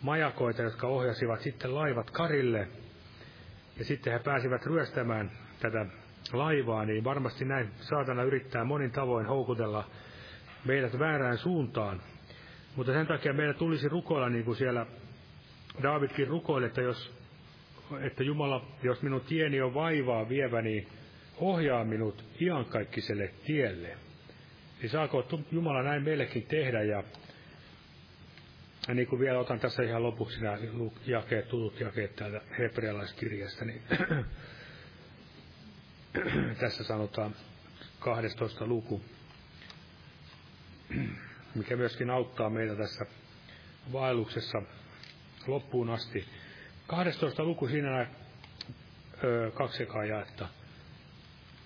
majakoita, 0.02 0.62
jotka 0.62 0.86
ohjasivat 0.86 1.40
sitten 1.40 1.74
laivat 1.74 2.10
karille. 2.10 2.68
Ja 3.78 3.84
sitten 3.84 4.12
he 4.12 4.18
pääsivät 4.18 4.66
ryöstämään 4.66 5.30
tätä 5.60 5.86
laivaa, 6.32 6.84
niin 6.84 7.04
varmasti 7.04 7.44
näin 7.44 7.70
saatana 7.80 8.22
yrittää 8.22 8.64
monin 8.64 8.90
tavoin 8.90 9.26
houkutella 9.26 9.84
meidät 10.64 10.98
väärään 10.98 11.38
suuntaan. 11.38 12.02
Mutta 12.76 12.92
sen 12.92 13.06
takia 13.06 13.32
meidän 13.32 13.54
tulisi 13.54 13.88
rukoilla, 13.88 14.28
niin 14.28 14.44
kuin 14.44 14.56
siellä 14.56 14.86
Davidkin 15.82 16.28
rukoili, 16.28 16.66
että 16.66 16.80
jos 16.80 17.18
että 18.00 18.22
Jumala, 18.22 18.66
jos 18.82 19.02
minun 19.02 19.20
tieni 19.20 19.60
on 19.60 19.74
vaivaa 19.74 20.28
vievä, 20.28 20.62
niin 20.62 20.88
ohjaa 21.36 21.84
minut 21.84 22.24
iankaikkiselle 22.40 23.30
tielle. 23.46 23.96
Niin 24.80 24.90
saako 24.90 25.28
Jumala 25.52 25.82
näin 25.82 26.02
meillekin 26.02 26.46
tehdä 26.46 26.82
ja, 26.82 27.04
ja 28.88 28.94
niin 28.94 29.08
kuin 29.08 29.20
vielä 29.20 29.38
otan 29.38 29.60
tässä 29.60 29.82
ihan 29.82 30.02
lopuksi 30.02 30.42
nämä 30.42 30.58
jakeet, 31.06 31.48
tutut 31.48 31.80
jakeet 31.80 32.16
täältä 32.16 32.40
hebrealaiskirjasta, 32.58 33.64
niin 33.64 33.82
tässä 36.60 36.84
sanotaan 36.84 37.34
12 37.98 38.66
luku, 38.66 39.02
mikä 41.54 41.76
myöskin 41.76 42.10
auttaa 42.10 42.50
meitä 42.50 42.76
tässä 42.76 43.06
vaelluksessa 43.92 44.62
loppuun 45.46 45.90
asti. 45.90 46.24
12 46.86 47.44
luku 47.44 47.68
siinä 47.68 47.90
nämä 47.90 48.06
kaksi 49.54 49.86
jaetta. 50.08 50.48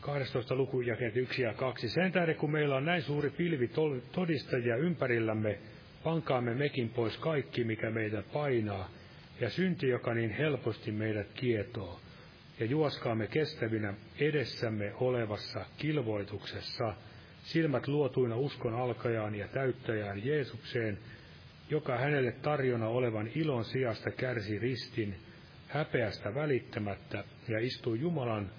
12 0.00 0.54
luku 0.54 0.80
jakeet 0.80 1.16
1 1.16 1.42
ja 1.42 1.54
2. 1.54 1.88
Sen 1.88 2.12
tähden, 2.12 2.36
kun 2.36 2.50
meillä 2.50 2.76
on 2.76 2.84
näin 2.84 3.02
suuri 3.02 3.30
pilvi 3.30 3.70
todistajia 4.12 4.76
ympärillämme, 4.76 5.58
pankaamme 6.04 6.54
mekin 6.54 6.88
pois 6.88 7.16
kaikki, 7.16 7.64
mikä 7.64 7.90
meitä 7.90 8.22
painaa, 8.32 8.90
ja 9.40 9.50
synti, 9.50 9.88
joka 9.88 10.14
niin 10.14 10.30
helposti 10.30 10.92
meidät 10.92 11.32
kietoo, 11.34 12.00
ja 12.60 12.66
juoskaamme 12.66 13.26
kestävinä 13.26 13.94
edessämme 14.18 14.92
olevassa 14.94 15.66
kilvoituksessa, 15.76 16.94
silmät 17.42 17.88
luotuina 17.88 18.36
uskon 18.36 18.74
alkajaan 18.74 19.34
ja 19.34 19.48
täyttäjään 19.48 20.26
Jeesukseen, 20.26 20.98
joka 21.70 21.98
hänelle 21.98 22.32
tarjona 22.32 22.88
olevan 22.88 23.30
ilon 23.34 23.64
sijasta 23.64 24.10
kärsi 24.10 24.58
ristin, 24.58 25.16
häpeästä 25.68 26.34
välittämättä 26.34 27.24
ja 27.48 27.58
istui 27.58 28.00
Jumalan 28.00 28.50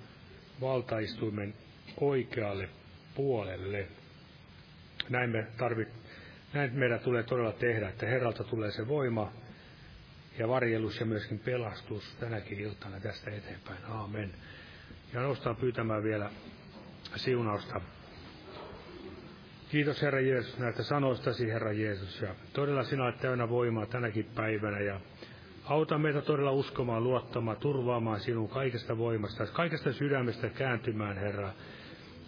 valtaistuimen 0.61 1.53
oikealle 2.01 2.69
puolelle. 3.15 3.87
Näin, 5.09 5.29
me 5.29 5.47
tarvit, 5.57 5.87
näin 6.53 6.73
meidän 6.73 6.99
tulee 6.99 7.23
todella 7.23 7.51
tehdä, 7.51 7.89
että 7.89 8.05
Herralta 8.05 8.43
tulee 8.43 8.71
se 8.71 8.87
voima 8.87 9.31
ja 10.39 10.47
varjelus 10.47 10.99
ja 10.99 11.05
myöskin 11.05 11.39
pelastus 11.39 12.15
tänäkin 12.19 12.59
iltana 12.59 12.99
tästä 12.99 13.31
eteenpäin. 13.31 13.85
Aamen. 13.85 14.33
Ja 15.13 15.21
noustaan 15.21 15.55
pyytämään 15.55 16.03
vielä 16.03 16.29
siunausta 17.15 17.81
Kiitos 19.73 20.01
Herra 20.01 20.19
Jeesus 20.19 20.59
näistä 20.59 20.83
sanoistasi, 20.83 21.51
Herra 21.51 21.71
Jeesus. 21.71 22.21
Ja 22.21 22.35
todella 22.53 22.83
sinä 22.83 23.03
olet 23.03 23.17
täynnä 23.17 23.49
voimaa 23.49 23.85
tänäkin 23.85 24.25
päivänä 24.35 24.79
ja 24.79 24.99
auta 25.65 25.97
meitä 25.97 26.21
todella 26.21 26.51
uskomaan, 26.51 27.03
luottamaan, 27.03 27.57
turvaamaan 27.57 28.19
sinun 28.19 28.49
kaikesta 28.49 28.97
voimasta, 28.97 29.45
kaikesta 29.45 29.93
sydämestä 29.93 30.49
kääntymään, 30.49 31.17
Herra. 31.17 31.49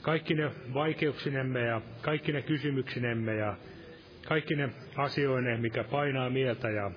Kaikki 0.01 0.33
ne 0.33 0.51
vaikeuksinemme 0.73 1.61
ja 1.61 1.81
kaikki 2.01 2.31
ne 2.31 2.41
kysymyksinemme 2.41 3.35
ja 3.35 3.57
kaikki 4.27 4.55
ne 4.55 4.69
asioine, 4.95 5.57
mikä 5.57 5.83
painaa 5.83 6.29
mieltä 6.29 6.69
ja 6.69 6.91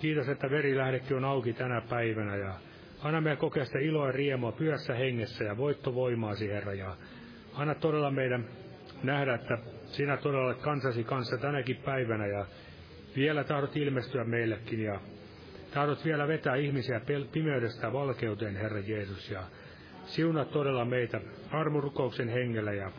kiitos, 0.00 0.28
että 0.28 0.50
verilähdekin 0.50 1.16
on 1.16 1.24
auki 1.24 1.52
tänä 1.52 1.80
päivänä 1.80 2.36
ja 2.36 2.54
Anna 3.02 3.20
meidän 3.20 3.38
kokea 3.38 3.64
sitä 3.64 3.78
iloa 3.78 4.06
ja 4.06 4.12
riemua 4.12 4.52
pyössä 4.52 4.94
hengessä 4.94 5.44
ja 5.44 5.56
voittovoimaasi, 5.56 6.48
Herra. 6.48 6.74
Ja 6.74 6.96
anna 7.54 7.74
todella 7.74 8.10
meidän 8.10 8.44
nähdä, 9.02 9.34
että 9.34 9.58
sinä 9.92 10.16
todella 10.16 10.46
olet 10.46 10.62
kansasi 10.62 11.04
kanssa 11.04 11.38
tänäkin 11.38 11.76
päivänä 11.76 12.26
ja 12.26 12.46
vielä 13.16 13.44
tahdot 13.44 13.76
ilmestyä 13.76 14.24
meillekin 14.24 14.80
ja 14.80 15.00
tahdot 15.74 16.04
vielä 16.04 16.28
vetää 16.28 16.54
ihmisiä 16.54 17.00
pimeydestä 17.32 17.92
valkeuteen, 17.92 18.56
Herra 18.56 18.80
Jeesus. 18.80 19.30
Ja 19.30 19.42
siunaa 20.04 20.44
todella 20.44 20.84
meitä 20.84 21.20
armurukouksen 21.50 22.28
hengellä 22.28 22.72
ja 22.72 22.92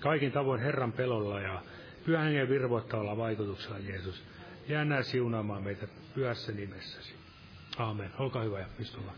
kaikin 0.00 0.32
tavoin 0.32 0.60
Herran 0.60 0.92
pelolla 0.92 1.40
ja 1.40 1.62
pyhän 2.04 2.24
hengen 2.24 2.48
virvoittavalla 2.48 3.16
vaikutuksella, 3.16 3.78
Jeesus. 3.78 4.24
Jää 4.68 4.84
näin 4.84 5.04
siunaamaan 5.04 5.62
meitä 5.62 5.88
pyhässä 6.14 6.52
nimessäsi. 6.52 7.14
Aamen. 7.78 8.10
Olkaa 8.18 8.42
hyvä 8.42 8.58
ja 8.58 8.66
istumaan. 8.78 9.16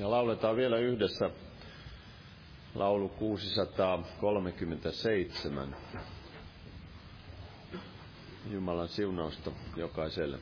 Ja 0.00 0.10
lauletaan 0.10 0.56
vielä 0.56 0.78
yhdessä 0.78 1.30
laulu 2.74 3.08
637. 3.08 5.76
Jumalan 8.50 8.88
siunausta 8.88 9.52
jokaiselle. 9.76 10.38